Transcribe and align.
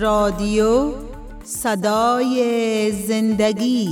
رادیو 0.00 0.92
صدای 1.44 2.92
زندگی 2.92 3.88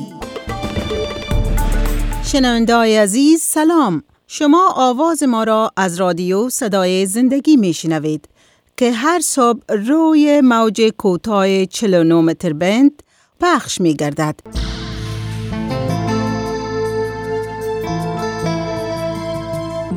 شنوندای 2.25 2.97
عزیز 2.97 3.43
سلام 3.43 4.03
شما 4.27 4.73
آواز 4.77 5.23
ما 5.23 5.45
را 5.45 5.71
از 5.77 6.01
رادیو 6.01 6.49
صدای 6.49 7.07
زندگی 7.07 7.57
می 7.57 7.73
شنوید 7.73 8.29
که 8.77 8.93
هر 8.93 9.21
صبح 9.21 9.61
روی 9.69 10.41
موج 10.41 10.93
کوتاه 10.99 11.65
49 11.67 12.15
متر 12.15 12.53
بند 12.53 13.03
پخش 13.41 13.81
می 13.81 13.95
گردد. 13.95 14.41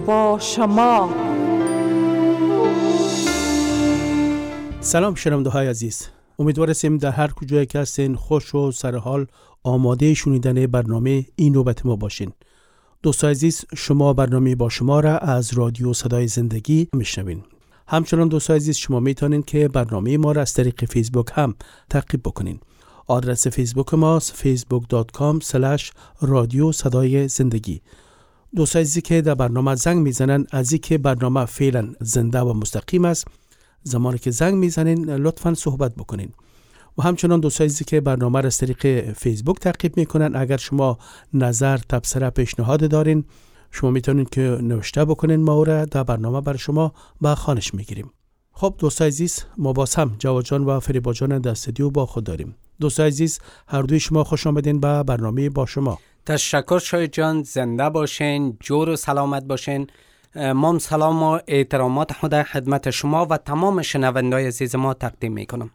با 0.05 0.37
شما 0.41 1.09
سلام 4.83 5.15
شنونده 5.15 5.49
های 5.49 5.67
عزیز 5.67 6.07
امیدوارم 6.39 6.97
در 6.97 7.11
هر 7.11 7.27
کجایی 7.27 7.65
که 7.65 7.79
هستین 7.79 8.15
خوش 8.15 8.55
و 8.55 8.71
سرحال 8.71 9.27
آماده 9.63 10.13
شنیدن 10.13 10.67
برنامه 10.67 11.25
این 11.35 11.53
نوبت 11.53 11.85
ما 11.85 11.95
باشین. 11.95 12.31
دوست 13.03 13.25
عزیز 13.25 13.65
شما 13.77 14.13
برنامه 14.13 14.55
با 14.55 14.69
شما 14.69 14.99
را 14.99 15.17
از 15.17 15.53
رادیو 15.53 15.93
صدای 15.93 16.27
زندگی 16.27 16.87
میشنوین. 16.93 17.43
همچنان 17.87 18.27
دوست 18.27 18.51
عزیز 18.51 18.77
شما 18.77 18.99
می‌تونین 18.99 19.43
که 19.43 19.67
برنامه 19.67 20.17
ما 20.17 20.31
را 20.31 20.41
از 20.41 20.53
طریق 20.53 20.85
فیسبوک 20.85 21.27
هم 21.33 21.55
تعقیب 21.89 22.21
بکنین. 22.23 22.59
آدرس 23.07 23.47
فیسبوک 23.47 23.93
ماست 23.93 24.43
facebook.com 24.43 25.43
رادیو 26.21 26.71
صدای 26.71 27.27
زندگی. 27.27 27.81
دوست 28.55 28.75
عزیزی 28.75 29.01
که 29.01 29.21
در 29.21 29.35
برنامه 29.35 29.75
زنگ 29.75 29.97
می‌زنن 29.97 30.45
از 30.51 30.73
که 30.73 30.97
برنامه 30.97 31.45
فعلا 31.45 31.93
زنده 31.99 32.39
و 32.39 32.53
مستقیم 32.53 33.05
است 33.05 33.27
زمانی 33.83 34.17
که 34.17 34.31
زنگ 34.31 34.53
می‌زنین 34.53 35.09
لطفا 35.09 35.53
صحبت 35.53 35.95
بکنین. 35.95 36.29
و 36.97 37.01
همچنان 37.01 37.39
دوست 37.39 37.61
عزیزی 37.61 37.85
که 37.85 38.01
برنامه 38.01 38.41
را 38.41 38.47
از 38.47 38.57
طریق 38.57 39.11
فیسبوک 39.13 39.59
تعقیب 39.59 39.97
می‌کنن 39.97 40.35
اگر 40.35 40.57
شما 40.57 40.97
نظر 41.33 41.77
تبصره 41.77 42.29
پیشنهاد 42.29 42.89
دارین 42.89 43.25
شما 43.71 43.91
می‌تونین 43.91 44.25
که 44.25 44.41
نوشته 44.41 45.05
بکنین 45.05 45.43
ما 45.43 45.63
را 45.63 45.85
در 45.85 46.03
برنامه 46.03 46.41
بر 46.41 46.57
شما 46.57 46.93
به 47.21 47.35
خانش 47.35 47.73
می‌گیریم. 47.73 48.11
خب 48.51 48.75
دوست 48.77 49.01
عزیز 49.01 49.43
ما 49.57 49.73
باز 49.73 49.95
هم 49.95 50.15
جواد 50.19 50.45
جان 50.45 50.65
و 50.65 50.79
فریبا 50.79 51.13
جان 51.13 51.39
در 51.39 51.51
استودیو 51.51 51.89
با 51.89 52.05
خود 52.05 52.23
داریم. 52.23 52.55
دوست 52.79 52.99
عزیز 52.99 53.39
هر 53.67 53.81
دوی 53.81 53.99
شما 53.99 54.23
خوش 54.23 54.47
آمدین 54.47 54.79
به 54.79 55.03
برنامه 55.03 55.49
با 55.49 55.65
شما. 55.65 55.99
تشکر 56.25 56.79
شاید 56.79 57.11
جان 57.11 57.43
زنده 57.43 57.89
باشین 57.89 58.57
جور 58.59 58.89
و 58.89 58.95
سلامت 58.95 59.43
باشین. 59.43 59.87
مام 60.35 60.79
سلام 60.79 61.23
و 61.23 61.39
احترامات 61.47 62.13
خود 62.13 62.41
خدمت 62.41 62.89
شما 62.89 63.25
و 63.25 63.37
تمام 63.37 63.81
شنوندای 63.81 64.47
عزیز 64.47 64.75
ما 64.75 64.93
تقدیم 64.93 65.33
می 65.33 65.45
کنم 65.45 65.69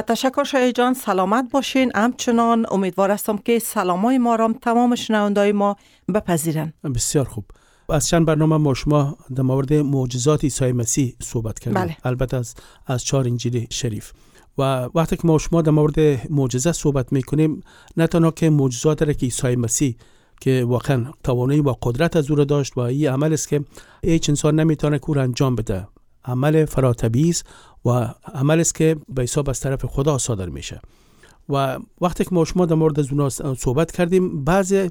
تشکر 0.00 0.44
شای 0.44 0.72
جان 0.72 0.94
سلامت 0.94 1.44
باشین. 1.50 1.92
همچنان 1.94 2.66
امیدوار 2.70 3.10
هستم 3.10 3.36
که 3.36 3.58
سلامای 3.58 4.18
ما 4.18 4.34
را 4.34 4.54
تمام 4.62 4.94
شنوندای 4.94 5.52
ما 5.52 5.76
بپذیرن. 6.14 6.72
بسیار 6.94 7.24
خوب. 7.24 7.44
از 7.88 8.08
چند 8.08 8.26
برنامه 8.26 8.56
ما 8.56 8.74
شما 8.74 9.16
در 9.34 9.42
مورد 9.42 9.72
معجزات 9.72 10.44
عیسی 10.44 10.72
مسیح 10.72 11.16
صحبت 11.22 11.58
کردیم. 11.58 11.82
بله. 11.82 11.96
البته 12.04 12.36
از 12.36 12.54
از 12.86 13.04
چهار 13.04 13.24
انجیل 13.24 13.66
شریف. 13.70 14.12
و 14.58 14.62
وقتی 14.94 15.16
که 15.16 15.26
ما 15.26 15.38
شما 15.38 15.62
در 15.62 15.70
مورد 15.70 15.96
معجزه 16.30 16.72
صحبت 16.72 17.12
می‌کنیم 17.12 17.62
نه 17.96 18.06
تنها 18.06 18.30
که 18.30 18.50
معجزات 18.50 19.02
را 19.02 19.12
که 19.12 19.26
عیسی 19.26 19.56
مسیح 19.56 19.96
که 20.42 20.64
واقعا 20.68 21.04
توانایی 21.24 21.60
و 21.60 21.74
قدرت 21.82 22.16
از 22.16 22.30
او 22.30 22.36
را 22.36 22.44
داشت 22.44 22.76
و 22.76 22.80
این 22.80 23.08
عمل 23.08 23.32
است 23.32 23.48
که 23.48 23.64
هیچ 24.04 24.28
انسان 24.28 24.60
نمی‌تونه 24.60 24.98
کور 24.98 25.18
انجام 25.18 25.56
بده. 25.56 25.88
عمل 26.24 26.64
فراتبیز 26.64 27.44
و 27.84 28.14
عمل 28.34 28.60
است 28.60 28.74
که 28.74 28.96
به 29.08 29.22
حساب 29.22 29.50
از 29.50 29.60
طرف 29.60 29.84
خدا 29.84 30.18
صادر 30.18 30.48
میشه. 30.48 30.80
و 31.48 31.78
وقتی 32.00 32.24
که 32.24 32.30
ما 32.32 32.44
شما 32.44 32.66
در 32.66 32.74
مورد 32.74 33.00
از 33.00 33.42
صحبت 33.58 33.92
کردیم 33.92 34.44
بعض 34.44 34.88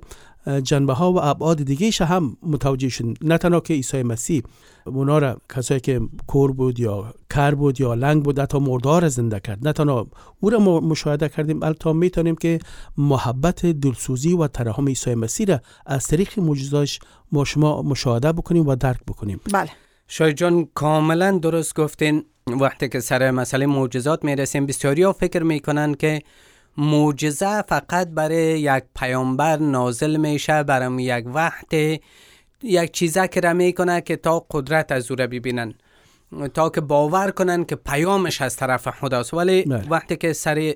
جنبه 0.64 0.94
ها 0.94 1.14
و 1.14 1.24
ابعاد 1.24 1.64
دیگه 1.64 2.06
هم 2.06 2.38
متوجه 2.44 2.90
شدیم. 2.90 3.14
نه 3.22 3.38
تنها 3.38 3.60
که 3.60 3.74
عیسی 3.74 4.04
مسیح 4.04 4.44
اونا 4.86 5.20
را 5.20 5.38
کسایی 5.56 5.80
که 5.80 6.02
کور 6.28 6.52
بود 6.52 6.80
یا 6.80 7.14
کر 7.30 7.56
بود 7.56 7.82
یا 7.82 7.94
لنگ 7.94 8.24
بود 8.24 8.40
حتی 8.40 8.60
مردار 8.60 9.08
زنده 9.08 9.40
کرد. 9.40 9.68
نه 9.68 9.74
تنها 9.74 10.08
او 10.40 10.50
را 10.50 10.60
مشاهده 10.60 11.30
کردیم 11.30 11.60
بلکه 11.60 11.94
می‌تونیم 11.94 12.36
که 12.36 12.60
محبت 12.98 13.66
دلسوزی 13.66 14.34
و 14.34 14.48
ترحم 14.48 14.88
عیسی 14.88 15.16
مسیح 15.16 15.48
را 15.48 15.62
از 15.86 16.08
طریق 16.08 16.40
معجزاتش 16.40 17.00
ما 17.32 17.46
شما 17.46 17.82
مشاهده 17.82 18.32
بکنیم 18.32 18.68
و 18.68 18.76
درک 18.76 19.00
بکنیم. 19.08 19.40
بله. 19.54 19.70
شاید 20.08 20.38
جان 20.38 20.68
کاملا 20.74 21.38
درست 21.38 21.76
گفتین. 21.76 22.24
وقتی 22.48 22.90
که 22.90 23.00
سر 23.00 23.32
مسئله 23.32 23.66
معجزات 23.66 24.24
می‌رسیم 24.24 24.66
بسیاری 24.66 25.04
ها 25.04 25.14
فکر 25.14 25.44
می‌کنن 25.44 25.94
که 25.94 26.22
معجزه 26.78 27.62
فقط 27.62 28.08
برای 28.08 28.60
یک 28.60 28.84
پیامبر 28.96 29.58
نازل 29.58 30.18
میشه 30.18 30.64
برای 30.64 31.04
یک 31.04 31.26
وقت 31.28 31.74
یک 32.64 32.92
چیزه 32.92 33.28
که 33.28 33.40
را 33.40 33.54
می‌کنه 33.54 34.02
که 34.02 34.16
تا 34.16 34.46
قدرت 34.52 34.92
از 34.92 35.12
او 35.12 35.18
را 35.18 35.28
ببینن 35.28 35.74
تا 36.54 36.70
که 36.70 36.82
باور 36.82 37.32
کنن 37.32 37.66
که 37.66 37.76
پیامش 37.76 38.42
از 38.42 38.56
طرف 38.56 38.88
خداست 38.88 39.34
ولی 39.34 39.62
بله. 39.62 39.90
وقتی 39.90 40.16
که 40.16 40.34
سر 40.34 40.74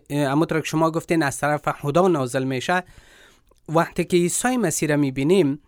که 0.49 0.61
شما 0.63 0.91
گفتین 0.91 1.23
از 1.23 1.37
طرف 1.37 1.69
خدا 1.69 2.07
نازل 2.07 2.43
میشه 2.43 2.83
وقتی 3.69 4.03
که 4.03 4.17
عیسی 4.17 4.57
مسیح 4.57 4.89
را 4.89 4.97
می‌بینیم 4.97 5.59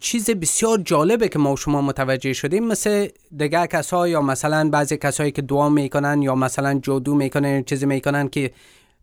چیز 0.00 0.30
بسیار 0.30 0.78
جالبه 0.78 1.28
که 1.28 1.38
ما 1.38 1.52
و 1.52 1.56
شما 1.56 1.82
متوجه 1.82 2.32
شدیم 2.32 2.64
مثل 2.66 3.08
دیگه 3.36 3.66
کسا 3.66 4.08
یا 4.08 4.22
مثلا 4.22 4.70
بعضی 4.70 4.96
کسایی 4.96 5.32
که 5.32 5.42
دعا 5.42 5.68
می‌کنن 5.68 6.22
یا 6.22 6.34
مثلا 6.34 6.80
جادو 6.82 7.14
می‌کنن 7.14 7.54
یا 7.54 7.62
چیزی 7.62 7.86
می‌کنن 7.86 8.28
که 8.28 8.50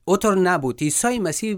اوتر 0.07 0.35
نبود. 0.35 0.81
عیسی 0.81 1.19
مسیح 1.19 1.57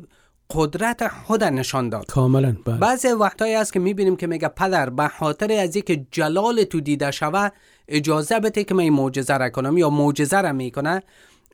قدرت 0.50 1.08
خود 1.08 1.44
نشان 1.44 1.90
داد. 1.90 2.06
کاملا 2.06 2.56
بله. 2.66 2.78
بعضی 2.78 3.08
وقتایی 3.08 3.54
هست 3.54 3.74
که 3.74 3.80
می‌بینیم 3.80 4.16
که 4.16 4.28
میگه 4.28 4.48
پدر 4.48 4.90
به 4.90 5.08
خاطر 5.08 5.52
از 5.52 5.76
اینکه 5.76 6.06
جلال 6.12 6.64
تو 6.64 6.80
دیده 6.82 7.12
شوه 7.12 7.50
اجازه 7.88 8.40
بده 8.40 8.64
که 8.64 8.74
من 8.74 8.84
این 8.84 8.94
معجزه 8.94 9.38
را 9.38 9.50
کنم 9.50 9.78
یا 9.78 9.90
معجزه 9.90 10.42
را 10.42 10.52
می‌کنه. 10.52 11.04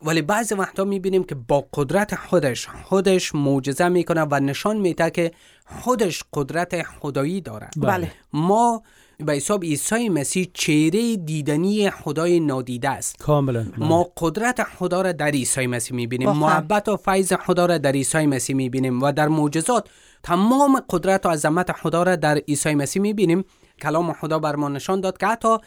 ولی 0.02 0.22
بعضی 0.22 0.56
وقتا 0.56 0.84
می‌بینیم 0.84 1.24
که 1.24 1.36
با 1.36 1.68
قدرت 1.74 2.16
خودش 2.16 2.68
خودش 2.84 3.36
معجزه 3.36 3.88
می‌کنه 3.88 4.22
و 4.32 4.40
نشان 4.40 4.78
میده 4.78 5.10
که 5.10 5.32
خودش 5.66 6.24
قدرت 6.34 6.84
خدایی 6.84 7.42
داره. 7.42 7.70
بله. 7.78 8.12
ما 8.34 8.84
به 9.18 9.34
حساب 9.34 9.64
عیسی 9.64 10.10
مسیح 10.10 10.48
چهره 10.54 11.16
دیدنی 11.16 11.90
خدای 11.90 12.40
نادیده 12.40 12.90
است 12.90 13.18
کاملا. 13.18 13.66
ما 13.78 14.12
قدرت 14.18 14.64
خدا 14.64 15.02
را 15.02 15.12
در 15.12 15.28
عیسی 15.28 15.68
مسیح 15.68 15.96
می‌بینیم. 15.96 16.30
محبت 16.30 16.88
و 16.90 16.98
فیض 16.98 17.34
خدا 17.34 17.66
را 17.66 17.78
در 17.78 17.92
عیسی 17.92 18.26
مسیح 18.26 18.56
می‌بینیم 18.56 19.04
و 19.04 19.12
در 19.12 19.28
معجزات 19.28 19.90
تمام 20.24 20.82
قدرت 20.90 21.26
و 21.26 21.30
عظمت 21.30 21.72
خدا 21.72 22.04
را 22.04 22.16
در 22.16 22.38
عیسی 22.38 22.76
مسیح 22.76 23.02
می‌بینیم 23.02 23.46
کلام 23.82 24.14
خدا 24.14 24.40
بر 24.40 24.56
ما 24.56 24.70
نشان 24.70 25.02
داد 25.02 25.18
که 25.18 25.28
حتی 25.28 25.58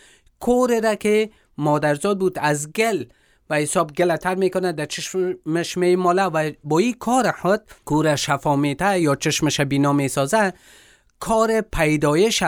کور 0.41 0.81
را 0.81 0.95
که 0.95 1.31
مادرزاد 1.59 2.19
بود 2.19 2.39
از 2.39 2.73
گل 2.73 3.05
و 3.51 3.57
حساب 3.57 3.93
گل 3.93 4.17
تر 4.17 4.35
می‌کنه 4.35 4.73
در 4.73 4.87
چشمش 4.87 5.77
میماله 5.77 6.23
و 6.23 6.51
با 6.65 6.79
این 6.79 6.95
کار 6.95 7.33
خود 7.33 7.61
کور 7.85 8.17
شفا 8.17 8.57
میته 8.57 9.01
یا 9.01 9.15
چشمش 9.15 9.61
بینا 9.61 9.93
می‌سازه 9.93 10.53
کار 11.21 11.61
پیدایش 11.61 12.43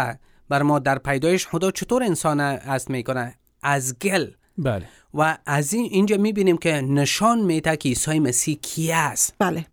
بر 0.50 0.62
ما 0.62 0.78
در 0.78 0.98
پیدایش 0.98 1.46
خدا 1.46 1.70
چطور 1.70 2.02
انسان 2.02 2.40
است 2.40 2.90
می‌کنه 2.90 3.34
از 3.62 3.98
گل. 3.98 4.26
بله. 4.58 4.88
و 5.14 5.38
از 5.46 5.72
این 5.72 5.88
اینجا 5.90 6.16
می‌بینیم 6.16 6.56
که 6.56 6.72
نشان 6.72 7.40
میده 7.40 7.76
که 7.76 7.88
عیسی 7.88 8.18
مسیح 8.18 8.58
کی 8.62 8.92
است. 8.92 9.34
بله. 9.38 9.66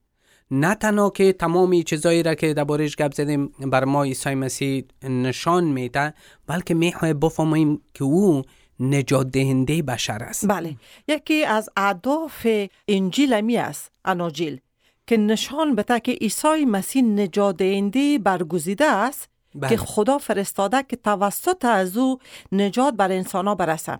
نه 0.52 0.76
تنها 0.76 1.10
که 1.10 1.34
تمامی 1.34 1.84
چیزایی 1.84 2.24
را 2.24 2.36
که 2.36 2.54
دربارش 2.54 2.96
گپ 2.96 3.14
زدیم 3.14 3.48
بر 3.48 3.86
ما 3.86 4.04
عیسی 4.04 4.36
مسیح 4.36 4.84
نشان 5.04 5.64
میده 5.64 6.14
بلکه 6.48 6.74
می‌خواه 6.74 7.14
بفهمیم 7.14 7.82
که 7.94 8.04
او 8.04 8.42
نجات 8.80 9.28
دهنده 9.28 9.81
بشر 9.81 10.24
است. 10.24 10.48
بله. 10.48 10.75
یکی 11.07 11.46
از 11.46 11.69
اهداف 11.78 12.48
انجیل 12.88 13.42
می 13.42 13.57
است 13.57 13.92
اناجیل 14.06 14.60
که 15.07 15.18
نشان 15.18 15.75
بده 15.75 16.00
که 16.00 16.12
عیسی 16.12 16.66
مسیح 16.66 17.04
نجات 17.04 17.57
دهنده 17.57 18.19
برگزیده 18.19 18.86
است. 18.86 19.30
بله. 19.56 19.70
که 19.70 19.78
خدا 19.78 20.18
فرستاده 20.18 20.84
که 20.84 20.96
توسط 20.96 21.66
از 21.66 21.98
او 21.98 22.20
نجات 22.52 22.94
بر 22.94 23.12
انسان 23.12 23.48
ها 23.48 23.56
برسه 23.56 24.00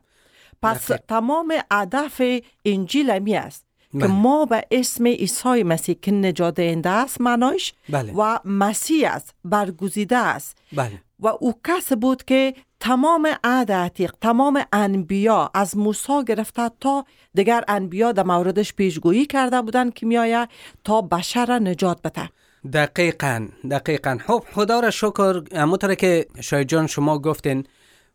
پس 0.62 0.92
دقیق. 0.92 1.02
تمام 1.08 1.54
هدف 1.72 2.22
انجیل 2.66 3.20
می 3.20 3.36
است 3.36 3.66
که 3.92 3.98
بله. 3.98 4.08
ما 4.08 4.46
به 4.46 4.66
اسم 4.72 5.08
عیسی 5.08 5.64
مسیح 5.64 5.96
که 6.02 6.12
نجات 6.12 6.56
دهنده 6.56 6.90
است 6.90 7.22
معنایش 7.22 7.74
بله. 7.90 8.14
و 8.14 8.40
مسیح 8.46 9.12
است 9.12 9.36
برگزیده 9.46 10.18
است 10.18 10.58
بله 10.74 11.02
و 11.20 11.28
او 11.28 11.54
کس 11.64 11.94
بود 11.94 12.24
که 12.24 12.54
تمام 12.80 13.30
عهد 13.44 13.72
عتیق 13.72 14.16
تمام 14.22 14.64
انبیا 14.74 15.52
از 15.54 15.78
موسی 15.78 16.24
گرفته 16.28 16.72
تا 16.80 17.06
دیگر 17.34 17.64
انبیا 17.68 18.12
در 18.12 18.24
موردش 18.24 18.74
پیشگویی 18.74 19.26
کرده 19.26 19.62
بودند 19.62 19.94
که 19.94 20.06
میآید 20.06 20.50
تا 20.84 21.02
بشر 21.02 21.46
را 21.46 21.58
نجات 21.60 22.02
بده 22.02 22.30
دقیقا 22.74 23.48
دقیقا. 23.72 24.18
خب 24.28 24.44
خدا 24.54 24.80
را 24.80 24.92
شکر 24.92 25.42
همونطور 25.56 25.96
که 25.96 26.26
شاید 26.42 26.68
جان 26.68 26.88
شما 26.88 27.20
گفتین 27.20 27.64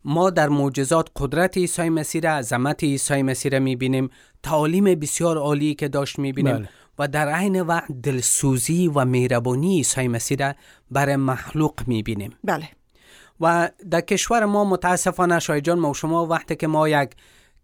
ما 0.04 0.30
در 0.30 0.48
معجزات 0.48 1.08
قدرت 1.16 1.56
عیسی 1.56 1.88
مسیح 1.88 2.20
را 2.20 2.30
عظمت 2.30 2.84
عیسی 2.84 3.22
مسیح 3.22 3.52
را 3.52 3.58
می‌بینیم 3.58 4.10
تعالیم 4.42 4.84
بسیار 4.84 5.38
عالی 5.38 5.74
که 5.74 5.88
داشت 5.88 6.18
می‌بینیم 6.18 6.56
بله. 6.56 6.68
و 6.98 7.08
در 7.08 7.28
عین 7.28 7.60
وقت 7.60 7.92
دلسوزی 8.02 8.88
و 8.88 9.04
مهربانی 9.04 9.76
عیسی 9.76 10.08
مسیح 10.08 10.36
را 10.38 10.54
بر 10.90 11.16
مخلوق 11.16 11.80
می‌بینیم. 11.86 12.34
بله. 12.44 12.68
و 13.40 13.70
در 13.90 14.00
کشور 14.00 14.44
ما 14.44 14.64
متاسفانه 14.64 15.38
شاید 15.38 15.64
جان 15.64 15.78
ما 15.78 15.90
و 15.90 15.94
شما 15.94 16.26
وقتی 16.26 16.56
که 16.56 16.66
ما 16.66 16.88
یک 16.88 17.10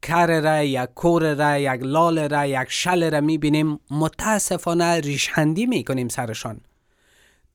کر 0.03 0.41
را 0.41 0.63
یک 0.63 0.89
کور 0.95 1.35
را 1.35 1.59
یک 1.59 1.81
لال 1.83 2.19
را 2.29 2.47
یک 2.47 2.67
شل 2.69 3.11
را 3.11 3.21
می‌بینیم 3.21 3.81
متاسفانه 3.91 5.01
ریشخندی 5.01 5.67
می‌کنیم 5.67 6.09
سرشان. 6.09 6.61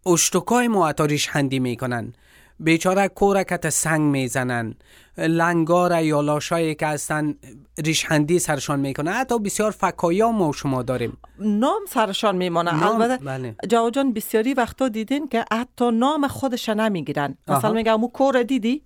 اشتکای 0.05 0.67
ما 0.67 0.87
حتی 0.87 1.07
ریشخندی 1.07 1.59
می‌کنن. 1.59 2.13
بیچاره 2.59 3.07
کورکت 3.07 3.69
سنگ 3.69 4.01
می‌زنن. 4.01 4.75
لنگار 5.17 6.03
یا 6.03 6.21
لاشایی 6.21 6.75
که 6.75 6.87
هستن 6.87 7.35
ریشخندی 7.77 8.39
سرشان 8.39 8.79
می‌کنن 8.79 9.11
حتی 9.11 9.39
بسیار 9.39 9.71
فکایا 9.71 10.31
ما 10.31 10.51
شما 10.51 10.83
داریم. 10.83 11.17
نام 11.39 11.81
سرشان 11.89 12.35
میمانه. 12.35 12.87
البته 12.87 13.25
بله. 13.25 13.55
جواد 13.69 13.93
جان 13.93 14.13
بسیاری 14.13 14.53
وقتا 14.53 14.87
دیدین 14.87 15.27
که 15.27 15.45
حتی 15.51 15.91
نام 15.91 16.27
خودش 16.27 16.69
نمی‌گیرن. 16.69 17.37
مثلا. 17.47 17.71
میگم 17.73 18.01
او 18.03 18.11
کور 18.11 18.43
دیدی؟ 18.43 18.81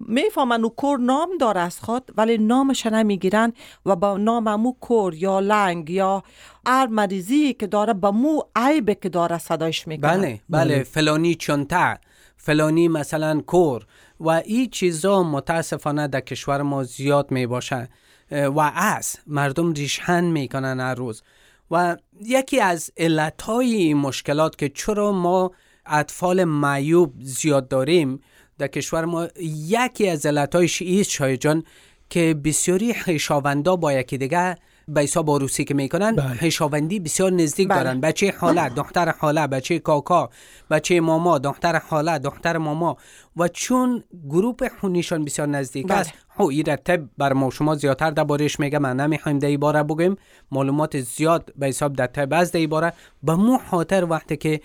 می‌فهمن 0.00 0.64
او 0.64 0.70
کور 0.70 0.98
نام 0.98 1.28
داره 1.40 1.60
از 1.60 1.80
خود 1.80 2.10
ولی 2.16 2.38
نامش 2.38 2.86
نمی‌گیرن 2.86 3.52
و 3.86 3.96
با 3.96 4.16
نام 4.16 4.46
امو 4.46 4.72
کور 4.80 5.14
یا 5.14 5.40
لنگ 5.40 5.90
یا 5.90 6.22
هر 6.66 6.86
مریضی 6.86 7.52
که 7.52 7.66
داره 7.66 7.92
با 7.92 8.10
مو 8.10 8.42
عیبه 8.56 8.94
که 8.94 9.08
داره 9.08 9.38
صدایش 9.38 9.88
می‌کنن 9.88 10.18
بله 10.18 10.40
بله. 10.48 10.82
فلانی 10.82 11.34
چونته. 11.34 11.98
فلانی 12.36 12.88
مثلا 12.88 13.40
کور. 13.40 13.86
و 14.20 14.28
این 14.28 14.70
چیزا 14.70 15.22
متاسفانه 15.22 16.08
در 16.08 16.20
کشور 16.20 16.62
ما 16.62 16.84
زیاد 16.84 17.30
می 17.30 17.46
باشه 17.46 17.88
و 18.30 18.72
از 18.74 19.16
مردم 19.26 19.72
ریشهن 19.72 20.24
می‌کنن 20.24 20.80
هر 20.80 20.94
روز. 20.94 21.22
و 21.70 21.96
یکی 22.20 22.60
از 22.60 22.90
علتهای 22.96 23.74
این 23.74 23.96
مشکلات 23.96 24.58
که 24.58 24.68
چرا 24.68 25.12
ما 25.12 25.50
اطفال 25.86 26.44
معیوب 26.44 27.14
زیاد 27.20 27.68
داریم 27.68 28.20
در 28.60 28.66
کشور 28.66 29.04
ما 29.04 29.28
یکی 29.68 30.08
از 30.08 30.26
علتهایش 30.26 30.82
ایست 30.82 31.10
شاید 31.10 31.40
جان 31.40 31.64
که 32.10 32.34
بسیاری 32.44 32.94
خیشاوندا 32.94 33.76
با 33.76 33.92
یکی 33.92 34.18
دیگه 34.18 34.56
به 34.88 35.00
حساب 35.00 35.30
عروسی 35.30 35.64
که 35.64 35.74
می‌کنن 35.74 36.16
بله. 36.16 36.34
خیشاوندی 36.34 37.00
بسیار 37.00 37.32
نزدیک 37.32 37.68
بله. 37.68 37.82
دارن 37.82 38.00
بچه 38.00 38.32
خاله 38.32 38.68
دختر 38.68 39.12
خاله 39.12 39.46
بچه 39.46 39.78
کاکا 39.78 40.30
بچه 40.70 41.00
ماما 41.00 41.38
دختر 41.38 41.78
خاله 41.78 42.18
دختر 42.18 42.56
ماما 42.56 42.96
و 43.36 43.48
چون 43.48 44.04
گروپ 44.30 44.68
خونیشان 44.80 45.24
بسیار 45.24 45.48
نزدیک 45.48 45.86
بله. 45.86 45.98
است 45.98 46.12
خب 46.36 46.44
این 46.44 46.64
را 46.66 46.76
طب 46.76 47.00
بر 47.18 47.32
ما 47.32 47.50
شما 47.50 47.74
زیادتر 47.74 48.10
دربارش 48.10 48.60
میگه 48.60 48.78
من 48.78 48.96
نمی‌خوایم 48.96 49.38
در 49.38 49.56
باره 49.56 49.82
بگیم 49.82 50.16
معلومات 50.52 51.00
زیاد 51.00 51.52
به 51.56 51.66
حساب 51.66 51.92
در 51.92 52.06
طب 52.06 52.32
از 52.32 52.52
در 52.52 52.66
باره 52.66 52.92
به 53.22 53.34
مو 53.34 53.58
خاطر 53.58 54.04
وقتی 54.04 54.36
که 54.36 54.60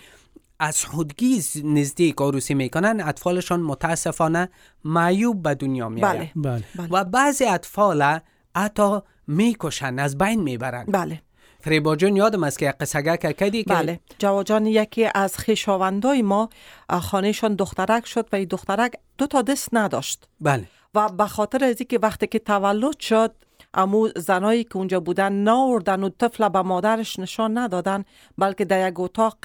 از 0.59 0.85
خودگی 0.85 1.39
ز- 1.41 1.61
نزدیک 1.65 2.15
عروسی 2.21 2.53
می‌کنن 2.53 3.01
اطفالشان 3.05 3.61
متاسفانه 3.61 4.49
معیوب 4.83 5.43
به 5.43 5.55
دنیا 5.55 5.89
میآید 5.89 6.31
بله. 6.35 6.63
بله. 6.77 6.87
و 6.91 7.03
بعضی 7.03 7.45
اطفال 7.45 8.19
حتی 8.55 8.99
می‌کشن 9.27 9.99
از 9.99 10.17
بین 10.17 10.41
می‌برن. 10.41 10.85
بله. 10.85 11.21
فریبا 11.59 11.95
جون 11.95 12.15
یادم 12.15 12.43
است 12.43 12.59
که 12.59 12.71
قصگه 12.71 13.17
که 13.17 13.33
کدی 13.33 13.63
که 13.63 13.73
بله. 13.73 13.99
جواد 14.19 14.45
جان 14.45 14.65
یکی 14.65 15.09
از 15.15 15.37
خیشاوندای 15.37 16.21
ما 16.21 16.49
خانهشان 16.89 17.55
دخترک 17.55 18.07
شد 18.07 18.27
و 18.31 18.35
این 18.35 18.47
دخترک 18.47 18.93
دو 19.17 19.27
تا 19.27 19.41
دست 19.41 19.69
نداشت. 19.73 20.27
بله. 20.41 20.67
و 20.95 21.09
به 21.09 21.25
خاطر 21.27 21.63
از 21.63 21.75
که 21.75 21.99
وقتی 22.01 22.27
که 22.27 22.39
تولد 22.39 22.99
شد 22.99 23.35
امو 23.75 24.09
زنایی 24.15 24.63
که 24.63 24.77
اونجا 24.77 24.99
بودن 24.99 25.33
ناوردن 25.33 26.03
و 26.03 26.09
طفل 26.09 26.49
به 26.49 26.61
مادرش 26.61 27.19
نشان 27.19 27.57
ندادن 27.57 28.03
بلکه 28.37 28.65
در 28.65 28.87
یک 28.87 28.99
اتاق 28.99 29.37